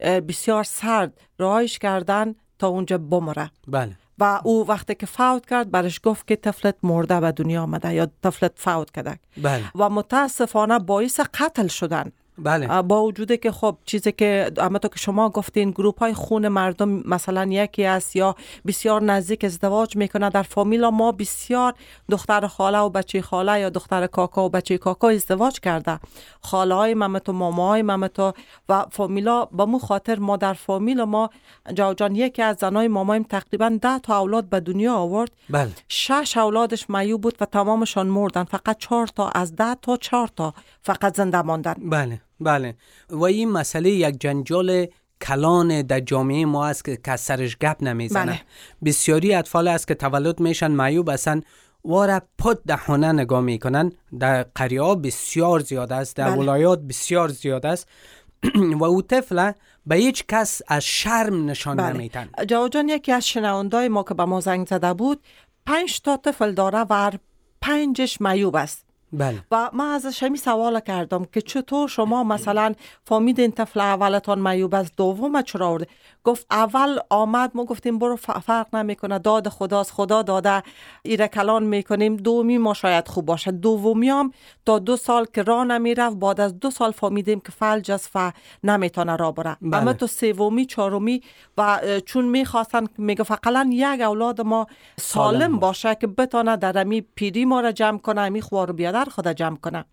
بسیار 0.00 0.64
سرد 0.64 1.20
رهایش 1.38 1.78
کردن 1.78 2.34
تا 2.58 2.68
اونجا 2.68 2.98
بمره. 2.98 3.50
بله. 3.68 3.96
و 4.18 4.40
او 4.44 4.68
وقتی 4.68 4.94
که 4.94 5.06
فوت 5.06 5.46
کرد 5.46 5.70
برش 5.70 6.00
گفت 6.02 6.26
که 6.26 6.36
طفلت 6.36 6.76
مرده 6.82 7.20
به 7.20 7.32
دنیا 7.32 7.62
آمده 7.62 7.94
یا 7.94 8.08
طفلت 8.22 8.52
فوت 8.56 8.90
کرده 8.90 9.18
بله. 9.42 9.62
و 9.74 9.90
متاسفانه 9.90 10.78
باعث 10.78 11.20
قتل 11.20 11.66
شدن. 11.66 12.12
بله. 12.38 12.82
با 12.82 13.02
وجود 13.02 13.32
که 13.32 13.52
خب 13.52 13.76
چیزی 13.84 14.12
که 14.12 14.52
اما 14.56 14.78
تو 14.78 14.88
که 14.88 14.98
شما 14.98 15.28
گفتین 15.30 15.70
گروپ 15.70 15.98
های 15.98 16.14
خون 16.14 16.48
مردم 16.48 16.88
مثلا 16.88 17.44
یکی 17.44 17.84
است 17.84 18.16
یا 18.16 18.36
بسیار 18.66 19.02
نزدیک 19.02 19.44
ازدواج 19.44 19.96
می‌کنه 19.96 20.30
در 20.30 20.42
فامیلا 20.42 20.90
ما 20.90 21.12
بسیار 21.12 21.74
دختر 22.10 22.46
خاله 22.46 22.78
و 22.78 22.88
بچه 22.88 23.22
خاله 23.22 23.60
یا 23.60 23.70
دختر 23.70 24.06
کاکا 24.06 24.44
و 24.44 24.48
بچه 24.48 24.78
کاکا 24.78 25.08
ازدواج 25.08 25.60
کرده. 25.60 26.00
خاله 26.40 26.74
های 26.74 26.94
ممتو 26.94 27.32
ماما 27.32 27.68
های 27.68 27.82
ممتو 27.82 28.32
و 28.68 28.84
فامیلا 28.90 29.44
با 29.44 29.66
مو 29.66 29.78
خاطر 29.78 30.18
ما 30.18 30.36
در 30.36 30.52
فامیلا 30.54 31.06
ما 31.06 31.30
جاو 31.74 31.94
جان 31.94 32.16
یکی 32.16 32.42
از 32.42 32.56
زنای 32.60 32.88
مامایم 32.88 33.22
تقریبا 33.22 33.78
ده 33.82 33.98
تا 33.98 34.18
اولاد 34.18 34.44
به 34.44 34.60
دنیا 34.60 34.94
آورد. 34.94 35.30
بله. 35.50 35.70
شش 35.88 36.36
اولادش 36.36 36.90
معیوب 36.90 37.20
بود 37.20 37.36
و 37.40 37.44
تمامشان 37.44 38.06
مردن. 38.06 38.44
فقط 38.44 38.78
چهار 38.78 39.06
تا 39.06 39.28
از 39.28 39.56
ده 39.56 39.74
تا 39.74 39.96
چهار 39.96 40.28
تا 40.36 40.54
فقط 40.82 41.16
زنده 41.16 41.42
ماندن. 41.42 41.74
بله. 41.78 42.20
بله. 42.40 42.74
و 43.10 43.24
این 43.24 43.50
مسئله 43.50 43.90
یک 43.90 44.20
جنجال 44.20 44.86
کلان 45.22 45.82
در 45.82 46.00
جامعه 46.00 46.44
ما 46.44 46.66
است 46.66 46.84
که 46.84 46.96
کس 46.96 47.24
سرش 47.24 47.58
گپ 47.58 47.76
نمی‌زنه. 47.82 48.24
بله. 48.24 48.40
بسیاری 48.84 49.34
اطفال 49.34 49.68
است 49.68 49.88
که 49.88 49.94
تولد 49.94 50.40
میشن 50.40 50.70
معیوب 50.70 51.10
هستن. 51.10 51.40
واره 51.84 52.22
پد 52.38 52.58
دهانه 52.66 53.12
نگاه 53.12 53.40
می‌کنن. 53.40 53.92
در 54.18 54.42
قریه 54.42 54.82
ها 54.82 54.94
بسیار 54.94 55.60
زیاد 55.60 55.92
است. 55.92 56.16
در 56.16 56.30
بله. 56.30 56.40
ولایات 56.40 56.80
بسیار 56.80 57.28
زیاد 57.28 57.66
است. 57.66 57.88
و 58.80 58.84
او 58.84 59.02
طفل 59.02 59.52
به 59.86 59.94
هیچ 59.96 60.24
کس 60.28 60.62
از 60.68 60.84
شرم 60.84 61.50
نشان 61.50 61.80
نمیتن. 61.80 62.28
جاو 62.48 62.68
جان 62.68 62.88
یکی 62.88 63.12
از 63.12 63.28
شنوندای 63.28 63.88
ما 63.88 64.02
که 64.02 64.14
به 64.14 64.24
ما 64.24 64.40
زنگ 64.40 64.66
زده 64.66 64.94
بود 64.94 65.20
پنج 65.66 66.00
تا 66.00 66.16
طفل 66.16 66.52
داره 66.52 66.78
و 66.78 67.10
پنجش 67.60 68.20
معیوب 68.20 68.56
است. 68.56 68.84
بله. 69.12 69.44
و 69.50 69.70
من 69.72 69.84
ازش 69.84 70.22
همی 70.22 70.38
سوال 70.38 70.80
کردم 70.80 71.24
که 71.24 71.40
چطور 71.40 71.88
شما 71.88 72.24
مثلا 72.24 72.74
فهمیدین 73.04 73.52
طفل 73.52 73.80
اولتان 73.80 74.38
معیوب 74.38 74.74
است 74.74 74.92
دوم 74.96 75.42
چرا 75.42 75.68
آورده؟ 75.68 75.86
گفت 76.24 76.46
اول 76.50 76.98
آمد 77.10 77.50
ما 77.54 77.64
گفتیم 77.64 77.98
برو 77.98 78.16
فرق 78.16 78.74
نمی‌کنه 78.74 79.18
داد 79.18 79.48
خداست 79.48 79.92
خدا 79.92 80.22
داده 80.22 80.62
ایره 81.02 81.28
کلان 81.28 81.62
می‌کنیم 81.62 82.16
دومی 82.16 82.58
ما 82.58 82.74
شاید 82.74 83.08
خوب 83.08 83.26
باشه. 83.26 83.50
دومی 83.50 84.08
هم 84.08 84.32
تا 84.66 84.78
دو 84.78 84.96
سال 84.96 85.26
که 85.34 85.42
راه 85.42 85.64
نمی‌رفت 85.64 86.16
بعد 86.16 86.40
از 86.40 86.60
دو 86.60 86.70
سال 86.70 86.90
فهمیدیم 86.90 87.40
که 87.40 87.52
فلج 87.52 87.90
است 87.90 88.10
و 88.14 88.32
نمی‌تونه 88.64 89.16
راه 89.16 89.34
بره. 89.34 89.56
بله. 89.62 89.76
اما 89.76 89.92
تو 89.92 90.06
سومی 90.06 90.66
چهارمی 90.66 91.22
و 91.58 91.80
چون 92.06 92.24
می‌خواستن 92.24 92.84
میگه 92.98 93.24
فقط 93.24 93.66
یک 93.70 94.00
اولاد 94.00 94.40
ما 94.40 94.66
سالم 94.96 95.38
سالم 95.40 95.58
باشه. 95.58 95.94
که 95.94 96.06
بتانه 96.06 96.56
در 96.56 96.78
امی 96.78 97.00
پیری 97.00 97.44
ما 97.44 97.60
را 97.60 97.72
جمع 97.72 97.98
کنه 97.98 98.20
امی 98.20 98.40
خوار 98.40 98.70
و 98.70 98.74
بیادر 99.04 99.10
خود 99.10 99.28
جمع 99.28 99.56
کنه 99.56 99.84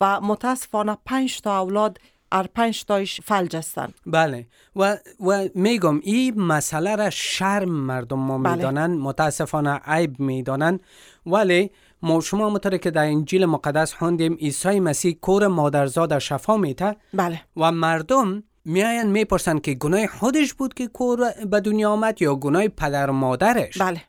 و 0.00 0.20
متاسفانه 0.20 0.96
پنج 1.06 1.40
تا 1.40 1.60
اولاد 1.60 1.98
ار 2.32 2.48
پنج 2.54 2.84
تایش 2.84 3.20
فلج 3.20 3.56
هستن. 3.56 3.88
بله. 4.06 4.46
و, 4.76 4.96
و 5.20 5.48
میگم 5.54 6.00
این 6.02 6.40
مسئله 6.40 6.96
را 6.96 7.10
شرم 7.10 7.70
مردم 7.70 8.18
ما 8.18 8.38
بله. 8.38 8.54
می‌دانن 8.54 8.86
متاسفانه 8.98 9.80
عیب 9.86 10.20
می‌دانن. 10.20 10.80
ولی 11.26 11.70
ما 12.02 12.20
شما 12.20 12.50
مطور 12.50 12.76
که 12.76 12.90
در 12.90 13.04
انجیل 13.04 13.46
مقدس 13.46 13.94
خوندیم 13.94 14.34
عیسی 14.34 14.80
مسیح 14.80 15.18
کور 15.22 15.46
مادرزاد 15.46 16.18
شفا 16.18 16.56
میته 16.56 16.96
بله. 17.14 17.40
و 17.56 17.72
مردم 17.72 18.42
میاین 18.64 19.06
می‌پرسن 19.06 19.58
که 19.58 19.74
گناه 19.74 20.06
خودش 20.06 20.54
بود 20.54 20.74
که 20.74 20.86
کور 20.86 21.30
به 21.50 21.60
دنیا 21.60 21.90
آمد 21.90 22.22
یا 22.22 22.34
گناه 22.34 22.68
پدر 22.68 23.10
و 23.10 23.12
مادرش؟ 23.12 23.78
بله. 23.78 24.02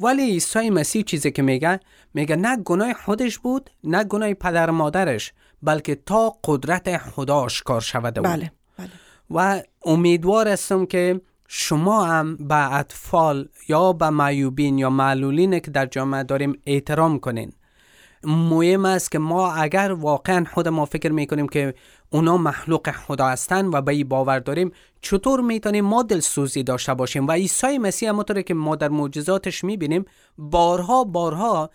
ولی 0.00 0.22
عیسی 0.22 0.70
مسیح 0.70 1.02
چیزی 1.02 1.30
که 1.30 1.42
میگه 1.42 1.80
میگه 2.14 2.36
نه 2.36 2.56
گناه 2.56 2.92
خودش 2.92 3.38
بود 3.38 3.70
نه 3.84 4.04
گناه 4.04 4.34
پدر 4.34 4.70
مادرش 4.70 5.32
بلکه 5.62 5.94
تا 5.94 6.36
قدرت 6.44 6.98
خدا 6.98 7.36
آشکار 7.36 7.80
شود. 7.80 8.14
بله 8.14 8.52
بله 8.78 8.90
و 9.30 9.62
امیدوار 9.84 10.48
هستم 10.48 10.86
که 10.86 11.20
شما 11.48 12.04
هم 12.04 12.36
به 12.36 12.74
اطفال 12.74 13.48
یا 13.68 13.92
به 13.92 14.10
معیوبین 14.10 14.78
یا 14.78 14.90
معلولین 14.90 15.60
که 15.60 15.70
در 15.70 15.86
جامعه 15.86 16.22
داریم 16.22 16.62
احترام 16.66 17.18
کنین 17.18 17.52
مهم 18.24 18.84
است 18.84 19.10
که 19.10 19.18
ما 19.18 19.52
اگر 19.52 19.92
واقعا 19.92 20.44
خود 20.54 20.68
ما 20.68 20.84
فکر 20.84 21.12
می‌کنیم 21.12 21.48
که 21.48 21.74
اونا 22.10 22.36
مخلوق 22.36 22.90
خدا 22.90 23.26
هستند 23.26 23.74
و 23.74 23.80
به 23.80 23.92
این 23.92 24.08
باور 24.08 24.38
داریم 24.38 24.72
چطور 25.00 25.40
می‌تونیم 25.40 25.84
ما 25.84 26.02
دلسوزی 26.02 26.62
داشته 26.62 26.94
باشیم؟ 26.94 27.26
و 27.26 27.32
عیسی 27.32 27.78
مسیح 27.78 28.08
همونطوری 28.08 28.42
که 28.42 28.54
ما 28.54 28.76
در 28.76 28.88
معجزاتش 28.88 29.64
می‌بینیم 29.64 30.04
بارها 30.38 31.04
بارها 31.04 31.70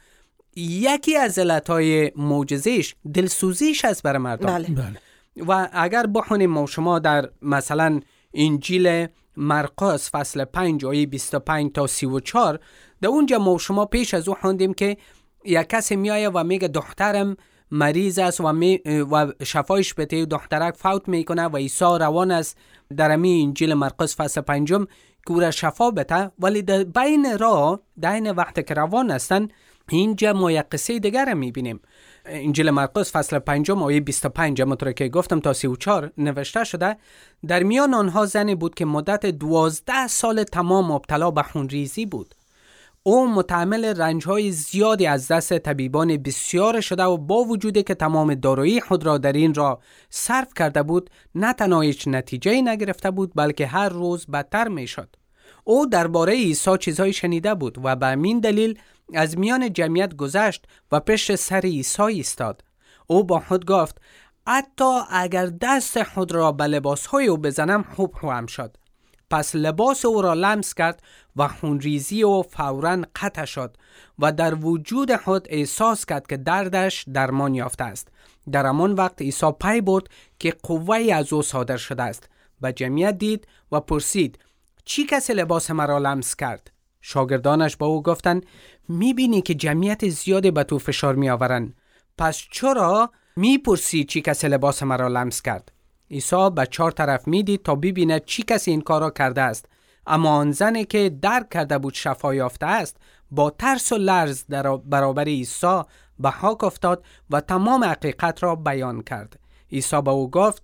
یکی 0.55 1.17
از 1.17 1.39
علتهای 1.39 2.11
معجزهش 2.15 2.95
دلسوزیش 3.13 3.85
است 3.85 4.03
برای 4.03 4.19
مردم. 4.19 4.47
بله. 4.47 4.67
بله. 4.67 4.99
و 5.47 5.69
اگر 5.73 6.07
بخونیم 6.07 6.49
ما 6.49 6.65
شما 6.65 6.99
در 6.99 7.29
مثلا 7.41 7.99
انجیل 8.33 9.07
مرقس 9.37 10.09
فصل 10.11 10.45
5 10.45 10.85
آیه 10.85 11.05
25 11.07 11.71
تا 11.71 11.87
34 11.87 12.59
در 13.01 13.09
اونجا 13.09 13.39
ما 13.39 13.57
شما 13.57 13.85
پیش 13.85 14.13
از 14.13 14.27
او 14.27 14.35
خوندیم 14.35 14.73
که 14.73 14.97
یک 15.45 15.67
کسی 15.67 15.95
میایه 15.95 16.29
و 16.29 16.43
میگه 16.43 16.67
دخترم 16.67 17.37
مریض 17.71 18.19
است 18.19 18.41
و, 18.41 18.53
می 18.53 18.77
و 19.11 19.33
شفایش 19.43 19.93
بده 19.93 20.25
دخترک 20.25 20.75
فوت 20.75 21.07
می‌کنه 21.07 21.43
و 21.43 21.57
عیسی 21.57 21.85
روان 21.85 22.31
است. 22.31 22.57
در 22.97 23.11
امی 23.11 23.41
انجیل 23.43 23.73
مرقس 23.73 24.15
فصل 24.15 24.41
پنجم 24.41 24.85
که 25.27 25.33
او 25.33 25.51
شفا 25.51 25.91
بده. 25.91 26.31
ولی 26.39 26.61
در 26.61 26.83
بین 26.83 27.37
را 27.39 27.81
در 28.01 28.13
این 28.13 28.31
وقت 28.31 28.67
که 28.67 28.73
روان 28.73 29.11
هستن 29.11 29.47
اینجا 29.89 30.33
ما 30.33 30.51
یک 30.51 30.65
قصه 30.71 30.99
دیگر 30.99 31.33
می‌بینیم. 31.33 31.79
انجیل 32.25 32.69
مرقس 32.69 33.11
فصل 33.15 33.39
پنجم 33.39 33.83
آیه 33.83 33.99
25 33.99 34.61
همونطور 34.61 34.91
که 34.91 35.09
گفتم 35.09 35.39
تا 35.39 35.53
34 35.53 36.11
نوشته 36.17 36.63
شده 36.63 36.97
در 37.47 37.63
میان 37.63 37.93
آنها 37.93 38.25
زنی 38.25 38.55
بود 38.55 38.75
که 38.75 38.85
مدت 38.85 39.25
دوازده 39.25 40.07
سال 40.07 40.43
تمام 40.43 40.91
مبتلا 40.91 41.31
به 41.31 41.43
خونریزی 41.43 42.05
بود. 42.05 42.35
او 43.05 43.27
متعمل 43.27 43.85
رنج 43.85 44.25
های 44.25 44.51
زیادی 44.51 45.05
از 45.07 45.27
دست 45.27 45.57
طبیبان 45.57 46.17
بسیار 46.17 46.81
شده 46.81 47.03
و 47.03 47.17
با 47.17 47.35
وجودی 47.35 47.83
که 47.83 47.95
تمام 47.95 48.35
دارایی 48.35 48.81
خود 48.81 49.05
را 49.05 49.17
در 49.17 49.33
این 49.33 49.53
را 49.53 49.79
صرف 50.09 50.53
کرده 50.53 50.83
بود 50.83 51.09
نه 51.35 51.53
تنها 51.53 51.81
هیچ 51.81 52.07
نتیجه 52.07 52.61
نگرفته 52.61 53.11
بود 53.11 53.31
بلکه 53.35 53.67
هر 53.67 53.89
روز 53.89 54.25
بدتر 54.27 54.67
می 54.67 54.87
شد. 54.87 55.15
او 55.63 55.85
درباره 55.85 56.33
عیسی 56.33 56.77
چیزهای 56.77 57.13
شنیده 57.13 57.55
بود 57.55 57.77
و 57.83 57.95
به 57.95 58.05
همین 58.05 58.39
دلیل 58.39 58.79
از 59.13 59.37
میان 59.37 59.73
جمعیت 59.73 60.15
گذشت 60.15 60.65
و 60.91 60.99
پشت 60.99 61.35
سر 61.35 61.61
عیسی 61.61 62.03
ایستاد. 62.03 62.63
او 63.07 63.23
با 63.23 63.39
خود 63.39 63.65
گفت 63.65 64.01
حتی 64.47 64.99
اگر 65.09 65.45
دست 65.45 66.03
خود 66.03 66.31
را 66.31 66.51
به 66.51 66.63
لباسهای 66.63 67.27
او 67.27 67.37
بزنم 67.37 67.83
خوب 67.95 68.13
خواهم 68.13 68.45
شد. 68.45 68.77
پس 69.29 69.55
لباس 69.55 70.05
او 70.05 70.21
را 70.21 70.33
لمس 70.33 70.73
کرد 70.73 71.03
و 71.35 71.47
خونریزی 71.47 72.23
او 72.23 72.43
فورا 72.43 73.01
قطع 73.15 73.45
شد 73.45 73.77
و 74.19 74.31
در 74.31 74.55
وجود 74.55 75.15
خود 75.15 75.47
احساس 75.49 76.05
کرد 76.05 76.27
که 76.27 76.37
دردش 76.37 77.05
درمان 77.13 77.55
یافته 77.55 77.83
است. 77.83 78.07
در 78.51 78.65
همان 78.65 78.91
وقت 78.91 79.21
عیسی 79.21 79.51
پی 79.61 79.81
برد 79.81 80.07
که 80.39 80.53
قوه 80.63 80.97
از 81.13 81.33
او 81.33 81.41
صادر 81.41 81.77
شده 81.77 82.03
است 82.03 82.29
و 82.61 82.71
جمعیت 82.71 83.17
دید 83.17 83.47
و 83.71 83.79
پرسید 83.79 84.39
چی 84.85 85.05
کسی 85.05 85.33
لباس 85.33 85.71
مرا 85.71 85.97
لمس 85.97 86.35
کرد؟ 86.35 86.71
شاگردانش 87.01 87.77
با 87.77 87.87
او 87.87 88.03
گفتند 88.03 88.45
می‌بینی 88.89 89.41
که 89.41 89.53
جمعیت 89.53 90.09
زیادی 90.09 90.51
به 90.51 90.63
تو 90.63 90.79
فشار 90.79 91.15
میآورند. 91.15 91.75
پس 92.17 92.43
چرا 92.51 93.11
می‌پرسی 93.35 94.03
چی 94.03 94.21
کسی 94.21 94.47
لباس 94.47 94.83
مرا 94.83 95.07
لمس 95.07 95.41
کرد؟ 95.41 95.71
عیسی 96.13 96.49
به 96.55 96.65
چهار 96.65 96.91
طرف 96.91 97.27
می‌دید 97.27 97.63
تا 97.63 97.75
ببیند 97.75 98.25
چی 98.25 98.43
کسی 98.43 98.71
این 98.71 98.81
کار 98.81 99.01
را 99.01 99.09
کرده 99.09 99.41
است. 99.41 99.65
اما 100.07 100.29
آن 100.29 100.51
زنی 100.51 100.85
که 100.85 101.09
درک 101.09 101.49
کرده 101.49 101.77
بود 101.77 101.93
شفا 101.93 102.35
یافته 102.35 102.65
است 102.65 102.97
با 103.31 103.49
ترس 103.49 103.91
و 103.91 103.97
لرز 103.97 104.43
در 104.49 104.77
برابر 104.77 105.23
عیسی 105.23 105.81
به 106.19 106.29
حاک 106.29 106.63
افتاد 106.63 107.03
و 107.29 107.41
تمام 107.41 107.83
حقیقت 107.83 108.43
را 108.43 108.55
بیان 108.55 109.01
کرد. 109.01 109.39
عیسی 109.71 110.01
به 110.01 110.11
او 110.11 110.31
گفت 110.31 110.63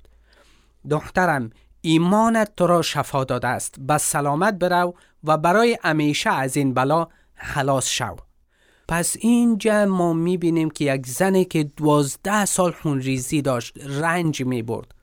دخترم 0.90 1.50
ایمانت 1.82 2.56
تو 2.58 2.68
را 2.68 2.82
شفا 2.82 3.24
داده 3.24 3.48
است. 3.48 3.80
بس 3.80 4.12
سلامت 4.12 4.54
برو 4.54 4.94
و 5.24 5.38
برای 5.38 5.78
همیشه 5.84 6.30
از 6.30 6.58
این 6.58 6.74
بلا 6.74 7.08
خلاص 7.36 7.88
شو. 7.88 8.16
پس 8.88 9.16
اینجا 9.20 9.86
ما 9.86 10.14
می‌بینیم 10.14 10.70
که 10.70 10.94
یک 10.94 11.08
زنی 11.08 11.46
که 11.46 11.64
دوازده 11.64 12.46
سال 12.46 12.72
خونریزی 12.72 13.42
داشت 13.42 13.78
رنج 13.86 14.42
می‌برد. 14.42 14.99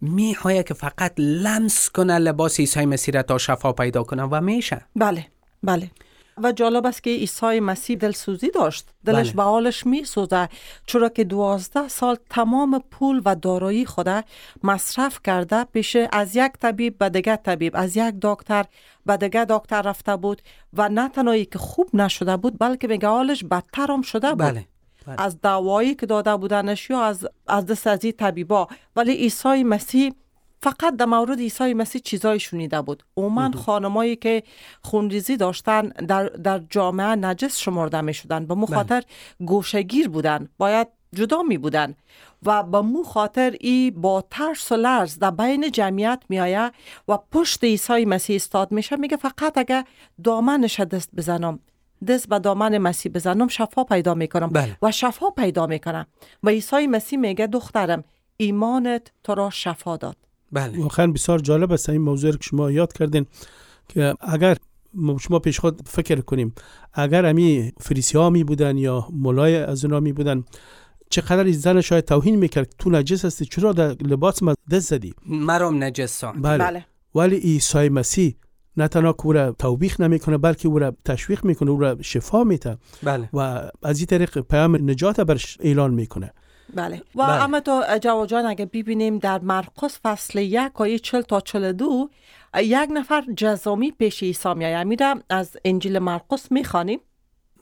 می‌خواه 0.00 0.62
که 0.62 0.74
فقط 0.74 1.12
لمس 1.18 1.90
کنه 1.90 2.18
لباس 2.18 2.60
عیسی 2.60 2.86
مسیح 2.86 3.22
تا 3.22 3.38
شفا 3.38 3.72
پیدا 3.72 4.02
کنه 4.02 4.22
و 4.22 4.40
میشه 4.40 4.86
بله 4.96 5.26
بله 5.62 5.90
و 6.42 6.52
جالب 6.52 6.86
است 6.86 7.02
که 7.02 7.10
عیسی 7.10 7.60
مسیح 7.60 7.96
دلسوزی 7.96 8.50
داشت 8.50 8.86
دلش 9.04 9.26
بله. 9.26 9.36
به 9.36 9.42
حالش 9.42 9.86
می 9.86 10.04
سوزه 10.04 10.48
چرا 10.86 11.08
که 11.08 11.24
دوازده 11.24 11.88
سال 11.88 12.16
تمام 12.30 12.82
پول 12.90 13.22
و 13.24 13.34
دارایی 13.34 13.86
خود 13.86 14.24
مصرف 14.62 15.20
کرده 15.24 15.64
پیش 15.64 15.96
از 16.12 16.36
یک 16.36 16.52
طبیب 16.52 16.98
به 16.98 17.08
دیگه 17.08 17.36
طبیب 17.36 17.72
از 17.76 17.96
یک 17.96 18.14
دکتر 18.22 18.64
به 19.06 19.16
دیگه 19.16 19.44
دکتر 19.44 19.82
رفته 19.82 20.16
بود 20.16 20.42
و 20.72 20.88
نه 20.88 21.08
تنهایی 21.08 21.44
که 21.44 21.58
خوب 21.58 21.90
نشده 21.94 22.36
بود 22.36 22.58
بلکه 22.58 22.88
میگه 22.88 23.08
حالش 23.08 23.44
بدتر 23.44 23.92
هم 23.92 24.02
شده 24.02 24.28
بود 24.28 24.38
بله. 24.38 24.66
بله. 25.06 25.22
از 25.22 25.40
دعوایی 25.40 25.94
که 25.94 26.06
داده 26.06 26.36
بودنش 26.36 26.90
یا 26.90 27.02
از 27.02 27.28
از 27.46 27.66
دست 27.66 27.86
از 27.86 27.98
طبیبا. 27.98 28.68
ولی 28.96 29.12
عیسی 29.14 29.64
مسیح 29.64 30.12
فقط 30.62 30.96
در 30.96 31.06
مورد 31.06 31.38
عیسی 31.38 31.74
مسیح 31.74 32.00
چیزای 32.00 32.40
شنیده 32.40 32.82
بود. 32.82 33.02
عموما 33.16 33.50
خانمایی 33.50 34.16
که 34.16 34.42
خونریزی 34.82 35.36
داشتن 35.36 35.88
در, 35.88 36.24
در 36.24 36.58
جامعه 36.70 37.06
نجس 37.06 37.58
شمرده 37.58 38.00
می 38.00 38.14
شدن 38.14 38.46
به 38.46 38.54
مخاطر 38.54 39.00
بله. 39.00 39.46
گوشگیر 39.46 40.08
بودن. 40.08 40.48
باید 40.58 40.88
جدا 41.14 41.42
می 41.42 41.58
بودن 41.58 41.94
و 42.42 42.62
به 42.62 42.80
مو 42.80 43.02
خاطر 43.02 43.56
ای 43.60 43.90
با 43.90 44.24
ترس 44.30 44.72
و 44.72 44.76
لرز 44.76 45.18
در 45.18 45.30
بین 45.30 45.70
جمعیت 45.70 46.22
می 46.28 46.40
آید 46.40 46.72
و 47.08 47.18
پشت 47.32 47.64
عیسی 47.64 48.04
مسیح 48.04 48.36
استاد 48.36 48.72
میشه. 48.72 48.96
میگه 48.96 49.16
فقط 49.16 49.58
اگه 49.58 49.84
دامنش 50.24 50.80
دست 50.80 51.10
بزنم. 51.16 51.58
دست 52.08 52.28
به 52.28 52.38
دامن 52.38 52.78
مسیح 52.78 53.12
بزنم 53.12 53.48
شفا 53.48 53.84
پیدا 53.84 54.14
می‌کنم. 54.14 54.48
بله. 54.48 54.76
و 54.82 54.92
شفا 54.92 55.30
پیدا 55.30 55.66
می‌کنم. 55.66 56.06
و 56.42 56.48
عیسی 56.48 56.86
مسیح 56.86 57.18
میگه 57.18 57.46
دخترم 57.46 58.04
ایمانت 58.36 59.12
تو 59.24 59.34
را 59.34 59.50
شفا 59.50 59.96
داد. 59.96 60.16
بله. 60.52 60.82
واقعا 60.82 61.06
بسیار 61.06 61.38
جالب 61.38 61.72
است. 61.72 61.88
این 61.88 62.00
موضوع 62.00 62.32
که 62.32 62.38
شما 62.42 62.70
یاد 62.70 62.92
کردین 62.92 63.26
که 63.88 64.14
اگر 64.20 64.56
شما 65.20 65.38
پیش 65.38 65.60
خود 65.60 65.80
فکر 65.88 66.20
کنیم 66.20 66.54
اگر 66.94 67.26
امی 67.26 67.72
فریسی 67.80 68.18
ها 68.18 68.30
می 68.30 68.44
بودن 68.44 68.78
یا 68.78 69.08
مولای 69.12 69.56
از 69.56 69.84
اونا 69.84 70.00
می 70.00 70.12
بودن 70.12 70.44
چقدر 71.10 71.50
زن 71.50 71.80
شاید 71.80 72.04
توهین 72.04 72.36
می‌کرد 72.36 72.74
تو 72.78 72.90
نجس 72.90 73.24
هستی 73.24 73.44
چرا 73.44 73.72
در 73.72 73.92
لباس 73.92 74.42
ما 74.42 74.54
دست 74.70 74.88
زدی؟ 74.88 75.14
مرام 75.26 75.84
نجس 75.84 76.24
بله. 76.24 76.58
بله. 76.58 76.86
ولی 77.14 77.36
عیسی 77.36 77.88
مسیح 77.88 78.34
نه 78.76 78.88
تنها 78.88 79.12
که 79.12 79.26
او 79.26 79.32
را 79.32 79.52
توبیخ 79.52 80.00
نمی‌کنه 80.00 80.38
بلکه 80.38 80.68
او 80.68 80.78
را 80.78 80.96
تشویق 81.04 81.44
می‌کنه 81.44 81.70
او 81.70 81.80
را 81.80 82.02
شفا 82.02 82.44
میده 82.44 82.78
بله. 83.02 83.28
و 83.32 83.70
از 83.82 83.98
این 83.98 84.06
طریق 84.06 84.38
پیام 84.38 84.90
نجات 84.90 85.20
برش 85.20 85.56
اعلان 85.60 85.94
می‌کنه 85.94 86.32
بله 86.74 87.02
و 87.14 87.26
بله. 87.26 87.44
اما 87.44 87.60
تو 87.60 88.26
جان 88.26 88.46
اگه 88.46 88.66
ببینیم 88.66 89.18
در 89.18 89.38
مرقس 89.38 89.98
فصل 90.02 90.38
یک 90.38 90.80
آیه 90.80 90.98
چل 90.98 91.20
تا 91.20 91.40
چل 91.40 91.72
دو 91.72 92.10
یک 92.54 92.88
نفر 92.92 93.24
جزامی 93.36 93.90
پیش 93.90 94.22
عیسی 94.22 94.54
میایه 94.54 94.84
میره 94.84 95.14
از 95.30 95.56
انجیل 95.64 95.98
مرقس 95.98 96.52
می‌خوانیم 96.52 97.00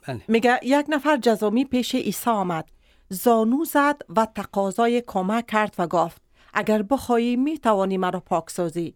بله. 0.08 0.20
میگه 0.28 0.60
یک 0.62 0.86
نفر 0.88 1.16
جزامی 1.16 1.64
پیش 1.64 1.94
عیسی 1.94 2.30
آمد 2.30 2.64
زانو 3.08 3.64
زد 3.64 4.02
و 4.16 4.26
تقاضای 4.34 5.02
کمک 5.06 5.46
کرد 5.46 5.74
و 5.78 5.86
گفت 5.86 6.22
اگر 6.54 6.82
بخواهی 6.82 7.36
می‌توانی 7.36 7.96
مرا 7.96 8.20
پاک 8.20 8.50
سازی 8.50 8.94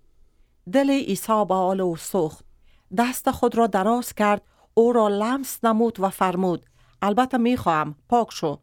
دل 0.73 0.91
عیسی 0.91 1.45
به 1.49 1.55
حال 1.55 1.81
او 1.81 1.97
سوخت 1.97 2.45
دست 2.97 3.31
خود 3.31 3.55
را 3.55 3.67
دراز 3.67 4.15
کرد 4.15 4.43
او 4.75 4.93
را 4.93 5.09
لمس 5.09 5.65
نمود 5.65 6.01
و 6.01 6.11
فرمود 6.11 6.67
البته 7.03 7.39
می‌خواهم 7.39 7.95
پاک 8.09 8.33
شو 8.33 8.59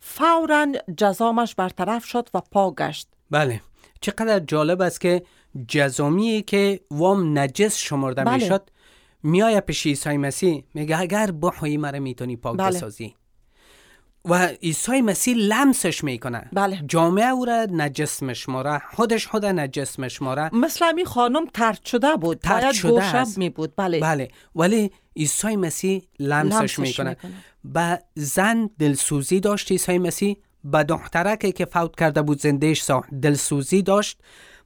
فورا 0.00 0.66
جزامش 0.96 1.54
برطرف 1.54 2.04
شد 2.04 2.28
و 2.34 2.40
پاک 2.40 2.74
گشت 2.74 3.08
بله 3.30 3.60
چقدر 4.00 4.38
جالب 4.38 4.82
است 4.82 5.00
که 5.00 5.22
جزامی 5.68 6.44
که 6.46 6.80
وام 6.90 7.38
نجس 7.38 7.76
شمرده 7.76 8.24
بله. 8.24 8.34
می‌شد 8.34 8.70
میای 9.22 9.60
پیش 9.60 9.86
عیسی 9.86 10.16
مسیح 10.16 10.64
میگه 10.74 11.00
اگر 11.00 11.30
بخوایی 11.30 11.76
مرا 11.76 11.98
می‌تونی 11.98 12.36
پاک 12.36 12.56
بله. 12.56 12.76
بسازی 12.76 13.14
و 14.24 14.46
عیسی 14.46 15.00
مسیح 15.00 15.36
لمسش 15.36 16.04
می‌کنه 16.04 16.50
بله. 16.52 16.82
جامعه 16.86 17.26
او 17.28 17.44
را 17.44 17.66
نجس 17.70 18.22
مشماره 18.22 18.82
خودش 18.94 19.26
خود 19.26 19.44
نجس 19.44 19.98
مشماره 19.98 20.54
مثل 20.54 20.84
همین 20.84 21.04
خانم 21.04 21.46
ترد 21.54 21.84
شده 21.84 22.16
بود. 22.16 22.38
ترد 22.38 22.72
شده. 22.72 23.24
می 23.36 23.50
بود 23.50 23.72
بله. 23.76 24.00
بله. 24.00 24.28
ولی 24.56 24.90
عیسی 25.16 25.56
مسیح 25.56 26.02
لمسش, 26.20 26.54
لمسش 26.60 26.78
می‌کنه. 26.78 27.10
می‌کنه. 27.10 27.32
به 27.64 28.02
زن 28.14 28.70
دلسوزی 28.78 29.40
داشت 29.40 29.70
عیسی 29.72 29.98
مسیح. 29.98 30.36
به 30.64 30.84
دخترک 30.84 31.54
که 31.54 31.64
فوت 31.64 31.96
کرده 31.96 32.22
بود 32.22 32.40
زندهش 32.40 32.90
دلسوزی 33.22 33.82
داشت. 33.82 34.18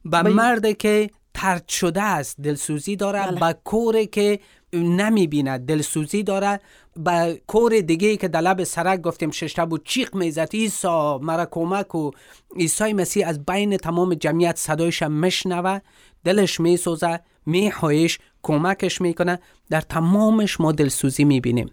به 0.04 0.22
مرد 0.22 0.78
که 0.78 1.10
ترد 1.34 1.68
شده 1.68 2.02
است. 2.02 2.40
دلسوزی 2.40 2.96
داره 2.96 3.26
بله. 3.26 3.40
به 3.40 3.58
کوره 3.64 4.06
که 4.06 4.40
نمی‌بیند 4.82 5.66
دلسوزی 5.66 6.22
داره 6.22 6.60
به 6.96 7.42
کور 7.46 7.80
دیگه 7.80 8.16
که 8.16 8.28
در 8.28 8.40
لب 8.40 8.64
سرک 8.64 9.00
گفتیم 9.00 9.30
ششته 9.30 9.64
بود 9.64 9.84
چیق 9.84 10.14
می‌زد 10.14 10.48
ایسا 10.52 11.18
مرا 11.18 11.46
کمک 11.50 11.94
و 11.94 12.10
عیسی 12.56 12.92
مسیح 12.92 13.28
از 13.28 13.44
بین 13.44 13.76
تمام 13.76 14.14
جمعیت 14.14 14.58
صدایش 14.58 15.02
مشنوه 15.02 15.78
دلش 16.24 16.60
میسوزه 16.60 17.20
میخواهش 17.46 18.18
کمکش 18.42 19.00
می‌کنه. 19.00 19.38
در 19.70 19.80
تمامش 19.80 20.60
ما 20.60 20.72
دلسوزی 20.72 21.24
می‌بینیم. 21.24 21.70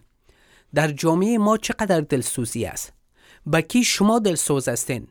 در 0.74 0.88
جامعه 0.88 1.38
ما 1.38 1.56
چقدر 1.56 2.00
دلسوزی 2.00 2.64
است؟ 2.64 2.92
با 3.46 3.60
کی 3.60 3.84
شما 3.84 4.18
دلسوز 4.18 4.68
هستین؟ 4.68 5.08